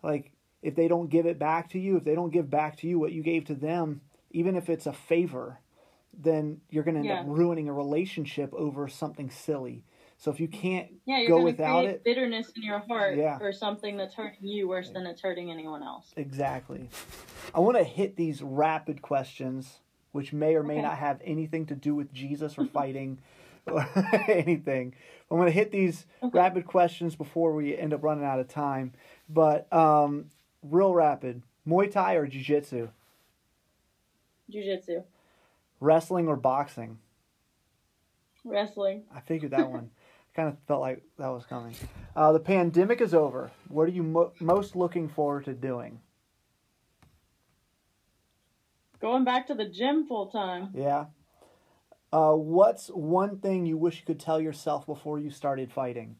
like 0.03 0.31
if 0.61 0.75
they 0.75 0.87
don't 0.87 1.09
give 1.09 1.25
it 1.25 1.39
back 1.39 1.69
to 1.69 1.79
you, 1.79 1.97
if 1.97 2.03
they 2.03 2.15
don't 2.15 2.33
give 2.33 2.49
back 2.49 2.77
to 2.77 2.87
you 2.87 2.99
what 2.99 3.11
you 3.11 3.23
gave 3.23 3.45
to 3.45 3.55
them, 3.55 4.01
even 4.31 4.55
if 4.55 4.69
it's 4.69 4.87
a 4.87 4.93
favor, 4.93 5.59
then 6.17 6.59
you're 6.69 6.83
going 6.83 6.95
to 6.95 7.07
end 7.07 7.19
up 7.19 7.25
ruining 7.27 7.69
a 7.69 7.73
relationship 7.73 8.53
over 8.53 8.87
something 8.87 9.29
silly. 9.29 9.83
So 10.17 10.31
if 10.31 10.39
you 10.39 10.47
can't 10.47 10.87
Yeah, 11.05 11.19
you're 11.19 11.29
go 11.29 11.41
without 11.43 11.85
it, 11.85 12.03
bitterness 12.03 12.51
in 12.55 12.63
your 12.63 12.79
heart 12.79 13.17
Yeah. 13.17 13.37
for 13.37 13.51
something 13.51 13.97
that's 13.97 14.13
hurting 14.15 14.47
you 14.47 14.67
worse 14.67 14.89
than 14.89 15.05
it's 15.05 15.21
hurting 15.21 15.51
anyone 15.51 15.83
else. 15.83 16.13
Exactly. 16.15 16.89
I 17.53 17.59
want 17.59 17.77
to 17.77 17.83
hit 17.83 18.15
these 18.15 18.41
rapid 18.41 19.01
questions, 19.01 19.79
which 20.13 20.33
may 20.33 20.55
or 20.55 20.63
may 20.63 20.75
Okay. 20.75 20.81
not 20.83 20.97
have 20.97 21.21
anything 21.23 21.65
to 21.67 21.75
do 21.75 21.93
with 21.95 22.11
Jesus 22.13 22.57
or 22.57 22.65
fighting 22.73 23.19
or 23.67 23.87
anything. 24.27 24.95
I'm 25.29 25.37
going 25.37 25.47
to 25.47 25.51
hit 25.51 25.71
these 25.71 26.05
Okay. 26.23 26.37
rapid 26.37 26.65
questions 26.65 27.15
before 27.15 27.53
we 27.53 27.77
end 27.77 27.93
up 27.93 28.03
running 28.03 28.23
out 28.23 28.39
of 28.39 28.47
time. 28.47 28.93
But 29.29 29.71
um, 29.73 30.31
real 30.63 30.93
rapid 30.93 31.41
Muay 31.67 31.91
Thai 31.91 32.15
or 32.15 32.25
Jiu 32.27 32.41
Jitsu? 32.41 32.89
Jiu-jitsu, 34.49 35.03
Wrestling 35.79 36.27
or 36.27 36.35
boxing? 36.35 36.99
wrestling. 38.43 39.03
I 39.13 39.21
figured 39.21 39.51
that 39.51 39.69
one. 39.71 39.89
kind 40.35 40.49
of 40.49 40.57
felt 40.67 40.81
like 40.81 41.03
that 41.17 41.29
was 41.29 41.45
coming. 41.45 41.73
Uh, 42.15 42.31
the 42.31 42.39
pandemic 42.39 43.01
is 43.01 43.13
over. 43.13 43.51
What 43.69 43.83
are 43.83 43.91
you 43.91 44.03
mo- 44.03 44.33
most 44.39 44.75
looking 44.75 45.07
forward 45.07 45.45
to 45.45 45.53
doing? 45.53 45.99
Going 48.99 49.23
back 49.23 49.47
to 49.47 49.55
the 49.55 49.65
gym 49.65 50.07
full 50.07 50.27
time. 50.27 50.69
Yeah. 50.73 51.05
Uh, 52.11 52.33
what's 52.33 52.87
one 52.87 53.39
thing 53.39 53.65
you 53.65 53.77
wish 53.77 53.99
you 53.99 54.05
could 54.05 54.19
tell 54.19 54.39
yourself 54.39 54.85
before 54.85 55.19
you 55.19 55.29
started 55.29 55.71
fighting? 55.71 56.15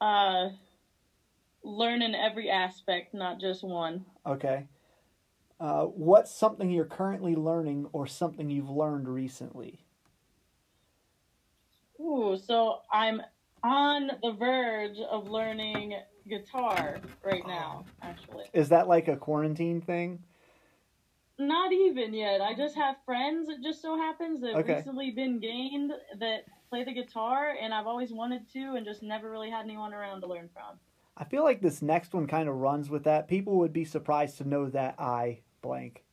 Uh, 0.00 0.50
learn 1.62 2.00
in 2.00 2.14
every 2.14 2.48
aspect, 2.48 3.12
not 3.12 3.38
just 3.38 3.62
one. 3.62 4.06
Okay. 4.26 4.66
Uh, 5.58 5.84
what's 5.84 6.34
something 6.34 6.70
you're 6.70 6.86
currently 6.86 7.34
learning 7.34 7.86
or 7.92 8.06
something 8.06 8.48
you've 8.48 8.70
learned 8.70 9.06
recently? 9.06 9.84
Ooh, 12.00 12.36
so 12.42 12.80
I'm 12.90 13.20
on 13.62 14.10
the 14.22 14.32
verge 14.32 14.98
of 15.10 15.28
learning 15.28 15.94
guitar 16.28 16.98
right 17.22 17.46
now, 17.46 17.84
oh. 17.86 17.92
actually. 18.02 18.44
Is 18.52 18.70
that 18.70 18.88
like 18.88 19.08
a 19.08 19.16
quarantine 19.16 19.80
thing? 19.80 20.22
Not 21.38 21.72
even 21.72 22.12
yet. 22.12 22.40
I 22.40 22.54
just 22.54 22.74
have 22.76 22.96
friends, 23.04 23.48
it 23.48 23.62
just 23.62 23.80
so 23.80 23.96
happens, 23.96 24.40
that 24.40 24.56
Okay. 24.56 24.76
recently 24.76 25.10
been 25.10 25.40
gained 25.40 25.92
that 26.18 26.44
play 26.68 26.84
the 26.84 26.92
guitar, 26.92 27.56
and 27.60 27.72
I've 27.74 27.86
always 27.86 28.12
wanted 28.12 28.48
to 28.52 28.74
and 28.76 28.84
just 28.84 29.02
never 29.02 29.30
really 29.30 29.50
had 29.50 29.64
anyone 29.64 29.92
around 29.92 30.20
to 30.20 30.26
learn 30.26 30.48
from. 30.52 30.78
I 31.16 31.24
feel 31.24 31.42
like 31.42 31.60
this 31.60 31.82
next 31.82 32.14
one 32.14 32.26
kind 32.26 32.48
of 32.48 32.56
runs 32.56 32.88
with 32.88 33.04
that. 33.04 33.28
People 33.28 33.58
would 33.58 33.72
be 33.72 33.84
surprised 33.84 34.38
to 34.38 34.48
know 34.48 34.68
that 34.70 34.94
I 34.98 35.40
blank. 35.60 36.04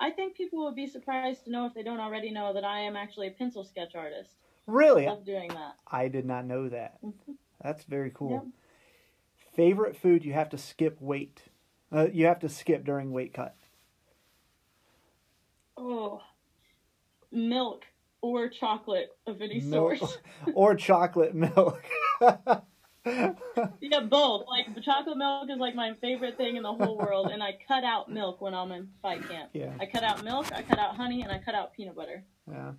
I 0.00 0.10
think 0.10 0.34
people 0.34 0.64
would 0.64 0.74
be 0.74 0.86
surprised 0.86 1.44
to 1.44 1.50
know 1.50 1.66
if 1.66 1.74
they 1.74 1.82
don't 1.82 2.00
already 2.00 2.30
know 2.30 2.54
that 2.54 2.64
I 2.64 2.80
am 2.80 2.96
actually 2.96 3.26
a 3.28 3.32
pencil 3.32 3.62
sketch 3.64 3.94
artist. 3.94 4.34
Really? 4.66 5.06
I 5.06 5.10
love 5.10 5.26
doing 5.26 5.48
that. 5.48 5.76
I 5.86 6.08
did 6.08 6.24
not 6.24 6.46
know 6.46 6.70
that. 6.70 6.98
That's 7.62 7.84
very 7.84 8.10
cool. 8.14 8.32
Yep. 8.32 8.44
Favorite 9.54 9.96
food 9.96 10.24
you 10.24 10.32
have 10.32 10.48
to 10.50 10.58
skip 10.58 11.00
weight? 11.00 11.42
Uh, 11.92 12.06
you 12.10 12.24
have 12.26 12.38
to 12.40 12.48
skip 12.48 12.84
during 12.84 13.12
weight 13.12 13.34
cut. 13.34 13.54
Oh, 15.76 16.22
milk 17.30 17.84
or 18.22 18.48
chocolate 18.48 19.10
of 19.26 19.42
any 19.42 19.60
Milk 19.60 19.96
sort. 19.96 20.22
or 20.54 20.74
chocolate 20.74 21.34
milk. 21.34 21.82
yeah, 23.80 24.00
both. 24.08 24.46
Like 24.48 24.82
chocolate 24.82 25.16
milk 25.16 25.48
is 25.50 25.58
like 25.58 25.74
my 25.74 25.94
favorite 26.00 26.36
thing 26.36 26.56
in 26.56 26.62
the 26.62 26.72
whole 26.72 26.96
world, 26.98 27.30
and 27.32 27.42
I 27.42 27.56
cut 27.66 27.84
out 27.84 28.10
milk 28.10 28.40
when 28.40 28.54
I'm 28.54 28.72
in 28.72 28.88
fight 29.02 29.26
camp. 29.28 29.50
yeah. 29.52 29.72
I 29.80 29.86
cut 29.86 30.02
out 30.04 30.22
milk, 30.22 30.46
I 30.54 30.62
cut 30.62 30.78
out 30.78 30.96
honey, 30.96 31.22
and 31.22 31.32
I 31.32 31.38
cut 31.38 31.54
out 31.54 31.72
peanut 31.72 31.96
butter. 31.96 32.22
Yeah. 32.50 32.72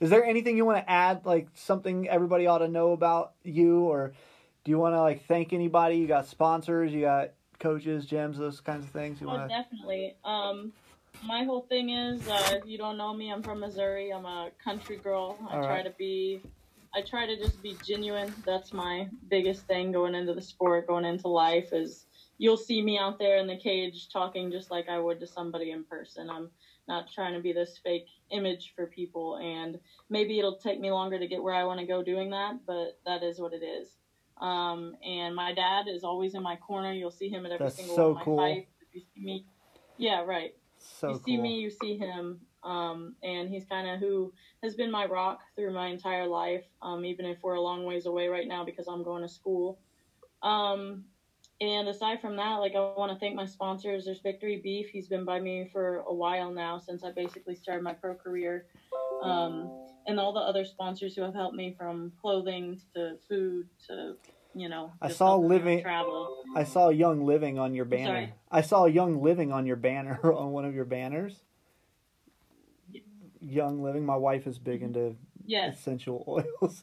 Is 0.00 0.10
there 0.10 0.24
anything 0.24 0.56
you 0.56 0.64
want 0.64 0.78
to 0.84 0.90
add, 0.90 1.24
like 1.24 1.48
something 1.54 2.08
everybody 2.08 2.46
ought 2.46 2.58
to 2.58 2.68
know 2.68 2.92
about 2.92 3.32
you, 3.42 3.80
or 3.80 4.12
do 4.64 4.70
you 4.70 4.78
want 4.78 4.94
to 4.94 5.00
like 5.00 5.26
thank 5.26 5.52
anybody? 5.52 5.96
You 5.96 6.06
got 6.06 6.26
sponsors, 6.26 6.92
you 6.92 7.02
got 7.02 7.30
coaches, 7.58 8.06
gyms, 8.06 8.36
those 8.36 8.60
kinds 8.60 8.84
of 8.84 8.90
things. 8.90 9.20
You 9.20 9.28
Oh, 9.28 9.34
want 9.34 9.48
to? 9.50 9.56
definitely. 9.56 10.14
Um, 10.24 10.72
my 11.24 11.44
whole 11.44 11.62
thing 11.62 11.90
is, 11.90 12.26
uh, 12.28 12.58
if 12.60 12.66
you 12.66 12.76
don't 12.76 12.96
know 12.96 13.14
me, 13.14 13.30
I'm 13.32 13.42
from 13.42 13.60
Missouri. 13.60 14.12
I'm 14.12 14.26
a 14.26 14.50
country 14.62 14.96
girl. 14.96 15.38
I 15.48 15.56
All 15.56 15.62
try 15.62 15.76
right. 15.76 15.84
to 15.84 15.90
be, 15.96 16.40
I 16.94 17.02
try 17.02 17.26
to 17.26 17.36
just 17.36 17.60
be 17.62 17.76
genuine. 17.84 18.32
That's 18.46 18.72
my 18.72 19.08
biggest 19.28 19.66
thing 19.66 19.90
going 19.90 20.14
into 20.14 20.32
the 20.32 20.42
sport, 20.42 20.86
going 20.86 21.04
into 21.04 21.28
life. 21.28 21.72
Is 21.72 22.06
you'll 22.38 22.56
see 22.56 22.82
me 22.82 22.98
out 22.98 23.18
there 23.18 23.38
in 23.38 23.46
the 23.46 23.56
cage 23.56 24.08
talking 24.12 24.50
just 24.50 24.70
like 24.70 24.88
I 24.88 24.98
would 24.98 25.18
to 25.20 25.26
somebody 25.26 25.72
in 25.72 25.84
person. 25.84 26.30
I'm 26.30 26.50
not 26.86 27.10
trying 27.10 27.34
to 27.34 27.40
be 27.40 27.52
this 27.52 27.80
fake 27.82 28.06
image 28.30 28.74
for 28.76 28.86
people, 28.86 29.36
and 29.38 29.78
maybe 30.08 30.38
it'll 30.38 30.56
take 30.56 30.80
me 30.80 30.90
longer 30.92 31.18
to 31.18 31.26
get 31.26 31.42
where 31.42 31.54
I 31.54 31.64
want 31.64 31.80
to 31.80 31.86
go 31.86 32.02
doing 32.02 32.30
that, 32.30 32.60
but 32.66 32.98
that 33.06 33.22
is 33.22 33.40
what 33.40 33.52
it 33.52 33.64
is. 33.64 33.88
Um, 34.40 34.96
and 35.04 35.34
my 35.34 35.54
dad 35.54 35.86
is 35.88 36.04
always 36.04 36.34
in 36.34 36.42
my 36.42 36.56
corner. 36.56 36.92
You'll 36.92 37.10
see 37.10 37.28
him 37.28 37.46
at 37.46 37.52
every 37.52 37.66
That's 37.66 37.76
single 37.76 37.96
so 37.96 38.08
one 38.08 38.10
of 38.10 38.18
my 38.18 38.24
cool. 38.24 38.36
fights. 38.36 38.70
If 38.80 38.94
you 38.94 39.00
see 39.14 39.24
me, 39.24 39.46
yeah, 39.96 40.20
right. 40.20 40.54
So 40.78 41.08
you 41.08 41.14
see 41.24 41.36
cool. 41.36 41.42
me, 41.42 41.60
you 41.60 41.70
see 41.70 41.96
him. 41.96 42.40
Um, 42.64 43.14
and 43.22 43.50
he's 43.50 43.64
kind 43.66 43.88
of 43.88 44.00
who 44.00 44.32
has 44.62 44.74
been 44.74 44.90
my 44.90 45.04
rock 45.04 45.40
through 45.54 45.72
my 45.72 45.88
entire 45.88 46.26
life, 46.26 46.64
um, 46.80 47.04
even 47.04 47.26
if 47.26 47.38
we're 47.42 47.54
a 47.54 47.60
long 47.60 47.84
ways 47.84 48.06
away 48.06 48.28
right 48.28 48.48
now 48.48 48.64
because 48.64 48.86
I'm 48.88 49.02
going 49.04 49.22
to 49.22 49.28
school. 49.28 49.78
Um, 50.42 51.04
and 51.60 51.88
aside 51.88 52.20
from 52.20 52.36
that, 52.36 52.56
like 52.56 52.74
I 52.74 52.80
want 52.96 53.12
to 53.12 53.18
thank 53.18 53.34
my 53.34 53.46
sponsors. 53.46 54.06
There's 54.06 54.20
Victory 54.20 54.60
Beef. 54.62 54.88
He's 54.88 55.06
been 55.06 55.24
by 55.24 55.40
me 55.40 55.68
for 55.72 55.98
a 56.08 56.12
while 56.12 56.50
now 56.50 56.78
since 56.78 57.04
I 57.04 57.12
basically 57.12 57.54
started 57.54 57.82
my 57.82 57.92
pro 57.92 58.14
career. 58.14 58.66
Um, 59.22 59.86
and 60.06 60.18
all 60.18 60.32
the 60.32 60.40
other 60.40 60.64
sponsors 60.64 61.14
who 61.14 61.22
have 61.22 61.34
helped 61.34 61.54
me 61.56 61.74
from 61.78 62.12
clothing 62.20 62.80
to 62.94 63.16
food 63.28 63.68
to, 63.86 64.16
you 64.54 64.68
know, 64.68 64.92
I 65.00 65.08
saw 65.08 65.36
living- 65.36 65.82
travel. 65.82 66.42
I 66.56 66.64
saw 66.64 66.88
Young 66.88 67.24
Living 67.24 67.58
on 67.58 67.74
your 67.74 67.84
banner. 67.84 68.32
I 68.50 68.60
saw 68.60 68.84
a 68.84 68.90
Young 68.90 69.22
Living 69.22 69.52
on 69.52 69.66
your 69.66 69.76
banner 69.76 70.18
on 70.34 70.50
one 70.50 70.64
of 70.64 70.74
your 70.74 70.84
banners. 70.84 71.42
Young 73.44 73.82
Living. 73.82 74.04
My 74.04 74.16
wife 74.16 74.46
is 74.46 74.58
big 74.58 74.82
into 74.82 75.16
Yes. 75.46 75.78
essential 75.78 76.24
oils, 76.66 76.82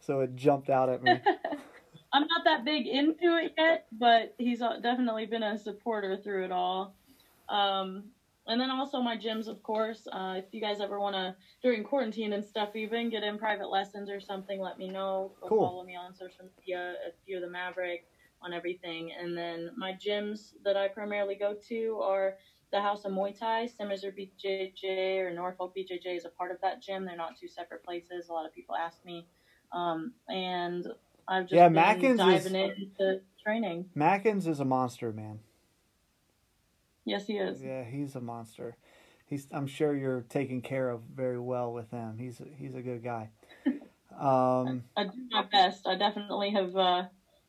so 0.00 0.20
it 0.20 0.36
jumped 0.36 0.70
out 0.70 0.88
at 0.88 1.02
me. 1.02 1.20
I'm 2.12 2.22
not 2.28 2.44
that 2.44 2.64
big 2.64 2.86
into 2.86 3.36
it 3.36 3.54
yet, 3.58 3.86
but 3.92 4.34
he's 4.38 4.62
uh, 4.62 4.78
definitely 4.80 5.26
been 5.26 5.42
a 5.42 5.58
supporter 5.58 6.16
through 6.16 6.44
it 6.44 6.52
all. 6.52 6.94
Um, 7.48 8.04
and 8.46 8.60
then 8.60 8.70
also 8.70 9.00
my 9.00 9.16
gyms, 9.16 9.48
of 9.48 9.62
course. 9.62 10.06
Uh, 10.10 10.34
if 10.38 10.44
you 10.52 10.60
guys 10.60 10.80
ever 10.80 11.00
want 11.00 11.16
to, 11.16 11.34
during 11.62 11.82
quarantine 11.82 12.32
and 12.32 12.44
stuff, 12.44 12.76
even 12.76 13.10
get 13.10 13.24
in 13.24 13.38
private 13.38 13.68
lessons 13.68 14.08
or 14.08 14.20
something, 14.20 14.60
let 14.60 14.78
me 14.78 14.88
know. 14.88 15.32
Go 15.42 15.48
Cool. 15.48 15.66
follow 15.66 15.84
me 15.84 15.96
on 15.96 16.14
social 16.14 16.48
media 16.56 16.94
at 17.04 17.16
Fear 17.26 17.40
the 17.40 17.50
Maverick 17.50 18.06
on 18.40 18.52
everything. 18.52 19.10
And 19.20 19.36
then 19.36 19.70
my 19.76 19.92
gyms 19.92 20.52
that 20.64 20.76
I 20.76 20.86
primarily 20.88 21.34
go 21.34 21.56
to 21.68 22.00
are 22.02 22.34
the 22.72 22.80
House 22.80 23.04
of 23.04 23.12
Muay 23.12 23.38
Thai, 23.38 23.66
Simmers 23.66 24.04
or 24.04 24.12
BJJ 24.12 25.18
or 25.20 25.32
Norfolk 25.32 25.74
BJJ 25.76 26.16
is 26.16 26.24
a 26.24 26.28
part 26.30 26.50
of 26.50 26.60
that 26.62 26.82
gym. 26.82 27.04
They're 27.04 27.16
not 27.16 27.38
two 27.38 27.48
separate 27.48 27.84
places. 27.84 28.28
A 28.28 28.32
lot 28.32 28.46
of 28.46 28.54
people 28.54 28.74
ask 28.74 29.04
me. 29.04 29.26
Um, 29.72 30.12
and 30.28 30.86
I've 31.28 31.44
just 31.44 31.54
Yeah, 31.54 31.68
been 31.68 31.82
Mackins 31.82 32.34
is- 32.34 32.44
diving 32.44 32.54
into 32.98 33.20
training. 33.42 33.90
Mackins 33.96 34.46
is 34.46 34.60
a 34.60 34.64
monster, 34.64 35.12
man. 35.12 35.40
Yes, 37.04 37.26
he 37.26 37.38
is. 37.38 37.62
Yeah, 37.62 37.84
he's 37.84 38.16
a 38.16 38.20
monster. 38.20 38.76
He's. 39.26 39.46
I'm 39.52 39.66
sure 39.68 39.94
you're 39.94 40.22
taken 40.22 40.60
care 40.60 40.88
of 40.90 41.02
very 41.02 41.38
well 41.38 41.72
with 41.72 41.90
him. 41.90 42.18
He's. 42.18 42.40
He's 42.58 42.74
a 42.74 42.82
good 42.82 43.02
guy. 43.02 43.30
Um, 44.18 44.84
I 44.96 45.04
do 45.04 45.10
my 45.30 45.42
best. 45.42 45.86
I 45.86 45.94
definitely 45.94 46.50
have 46.52 46.74
uh, 46.74 47.02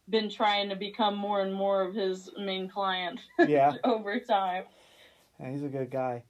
been 0.10 0.30
trying 0.30 0.68
to 0.68 0.76
become 0.76 1.16
more 1.16 1.40
and 1.40 1.54
more 1.54 1.82
of 1.82 1.96
his 1.96 2.30
main 2.38 2.68
client 2.68 3.22
yeah, 3.48 3.72
over 3.86 4.20
time. 4.20 4.66
Yeah, 5.39 5.52
he's 5.52 5.63
a 5.63 5.69
good 5.69 5.91
guy. 5.91 6.23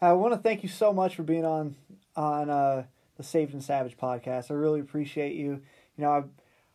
I 0.00 0.12
want 0.14 0.34
to 0.34 0.40
thank 0.40 0.62
you 0.62 0.68
so 0.68 0.92
much 0.92 1.14
for 1.14 1.22
being 1.22 1.44
on 1.44 1.76
on 2.16 2.50
uh, 2.50 2.84
the 3.16 3.22
Saved 3.22 3.54
and 3.54 3.62
Savage 3.62 3.96
podcast. 3.96 4.50
I 4.50 4.54
really 4.54 4.80
appreciate 4.80 5.34
you. 5.34 5.62
You 5.96 6.04
know, 6.04 6.10
I 6.10 6.22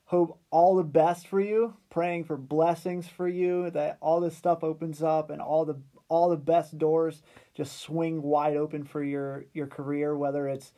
hope 0.06 0.40
all 0.50 0.76
the 0.76 0.84
best 0.84 1.28
for 1.28 1.40
you. 1.40 1.74
Praying 1.90 2.24
for 2.24 2.38
blessings 2.38 3.08
for 3.08 3.28
you 3.28 3.70
that 3.72 3.98
all 4.00 4.20
this 4.22 4.38
stuff 4.38 4.64
opens 4.64 5.04
up 5.04 5.30
and 5.30 5.42
all 5.42 5.66
the 5.66 5.78
all 6.10 6.30
the 6.30 6.38
best 6.38 6.78
doors 6.78 7.22
just 7.54 7.82
swing 7.82 8.22
wide 8.22 8.56
open 8.56 8.86
for 8.86 9.04
your 9.04 9.46
your 9.54 9.68
career. 9.68 10.16
Whether 10.16 10.48
it's 10.48 10.72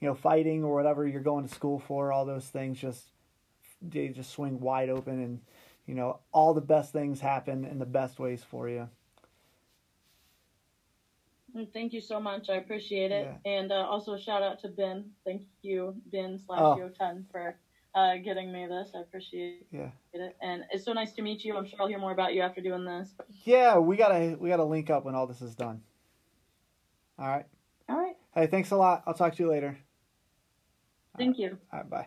you 0.00 0.08
know 0.08 0.14
fighting 0.14 0.64
or 0.64 0.74
whatever 0.74 1.06
you're 1.06 1.20
going 1.20 1.46
to 1.46 1.54
school 1.54 1.80
for, 1.80 2.12
all 2.12 2.24
those 2.24 2.46
things 2.46 2.78
just 2.78 3.04
they 3.82 4.08
just 4.08 4.30
swing 4.30 4.60
wide 4.60 4.90
open 4.90 5.22
and 5.22 5.40
you 5.86 5.94
know 5.94 6.20
all 6.32 6.54
the 6.54 6.60
best 6.60 6.92
things 6.92 7.20
happen 7.20 7.64
in 7.64 7.78
the 7.78 7.86
best 7.86 8.18
ways 8.18 8.44
for 8.48 8.68
you. 8.68 8.88
Thank 11.72 11.92
you 11.92 12.00
so 12.00 12.20
much. 12.20 12.48
I 12.50 12.54
appreciate 12.56 13.10
it. 13.12 13.28
And 13.44 13.72
uh, 13.72 13.86
also 13.88 14.16
shout 14.16 14.42
out 14.42 14.60
to 14.60 14.68
Ben. 14.68 15.10
Thank 15.24 15.42
you, 15.62 15.94
Ben 16.12 16.38
slash 16.38 16.60
Oh. 16.60 16.76
Yotan, 16.78 17.24
for 17.30 17.56
uh, 17.94 18.16
getting 18.16 18.52
me 18.52 18.66
this. 18.66 18.90
I 18.94 19.00
appreciate 19.00 19.66
Yeah. 19.72 19.90
it. 20.12 20.36
And 20.40 20.64
it's 20.70 20.84
so 20.84 20.92
nice 20.92 21.12
to 21.14 21.22
meet 21.22 21.44
you. 21.44 21.56
I'm 21.56 21.66
sure 21.66 21.80
I'll 21.80 21.88
hear 21.88 21.98
more 21.98 22.12
about 22.12 22.34
you 22.34 22.42
after 22.42 22.60
doing 22.60 22.84
this. 22.84 23.14
Yeah, 23.44 23.78
we 23.78 23.96
gotta 23.96 24.36
we 24.38 24.48
gotta 24.48 24.64
link 24.64 24.90
up 24.90 25.04
when 25.04 25.14
all 25.14 25.26
this 25.26 25.42
is 25.42 25.54
done. 25.54 25.82
All 27.18 27.28
right. 27.28 27.46
All 27.88 27.96
right. 27.96 28.16
Hey, 28.34 28.46
thanks 28.46 28.70
a 28.70 28.76
lot. 28.76 29.02
I'll 29.06 29.14
talk 29.14 29.34
to 29.34 29.42
you 29.42 29.48
later. 29.50 29.76
Thank 31.18 31.38
you. 31.38 31.58
All 31.72 31.80
right, 31.80 31.90
bye. 31.90 32.06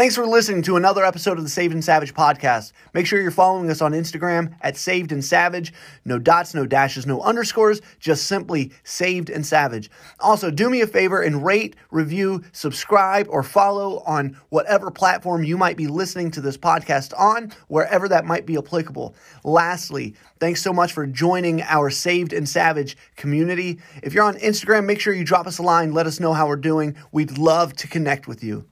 Thanks 0.00 0.16
for 0.16 0.26
listening 0.26 0.62
to 0.62 0.76
another 0.76 1.04
episode 1.04 1.36
of 1.36 1.44
the 1.44 1.50
Saved 1.50 1.74
and 1.74 1.84
Savage 1.84 2.14
podcast. 2.14 2.72
Make 2.94 3.04
sure 3.04 3.20
you're 3.20 3.30
following 3.30 3.68
us 3.68 3.82
on 3.82 3.92
Instagram 3.92 4.54
at 4.62 4.78
Saved 4.78 5.12
and 5.12 5.22
Savage. 5.22 5.74
No 6.06 6.18
dots, 6.18 6.54
no 6.54 6.64
dashes, 6.64 7.04
no 7.06 7.20
underscores, 7.20 7.82
just 7.98 8.26
simply 8.26 8.72
Saved 8.82 9.28
and 9.28 9.44
Savage. 9.44 9.90
Also, 10.20 10.50
do 10.50 10.70
me 10.70 10.80
a 10.80 10.86
favor 10.86 11.20
and 11.20 11.44
rate, 11.44 11.76
review, 11.90 12.42
subscribe, 12.52 13.26
or 13.28 13.42
follow 13.42 13.98
on 14.06 14.38
whatever 14.48 14.90
platform 14.90 15.44
you 15.44 15.58
might 15.58 15.76
be 15.76 15.86
listening 15.86 16.30
to 16.30 16.40
this 16.40 16.56
podcast 16.56 17.12
on, 17.18 17.52
wherever 17.68 18.08
that 18.08 18.24
might 18.24 18.46
be 18.46 18.56
applicable. 18.56 19.14
Lastly, 19.44 20.14
thanks 20.38 20.62
so 20.62 20.72
much 20.72 20.94
for 20.94 21.06
joining 21.06 21.60
our 21.60 21.90
Saved 21.90 22.32
and 22.32 22.48
Savage 22.48 22.96
community. 23.16 23.78
If 24.02 24.14
you're 24.14 24.24
on 24.24 24.38
Instagram, 24.38 24.86
make 24.86 24.98
sure 24.98 25.12
you 25.12 25.24
drop 25.24 25.46
us 25.46 25.58
a 25.58 25.62
line, 25.62 25.92
let 25.92 26.06
us 26.06 26.20
know 26.20 26.32
how 26.32 26.48
we're 26.48 26.56
doing. 26.56 26.96
We'd 27.12 27.36
love 27.36 27.74
to 27.74 27.86
connect 27.86 28.26
with 28.26 28.42
you. 28.42 28.64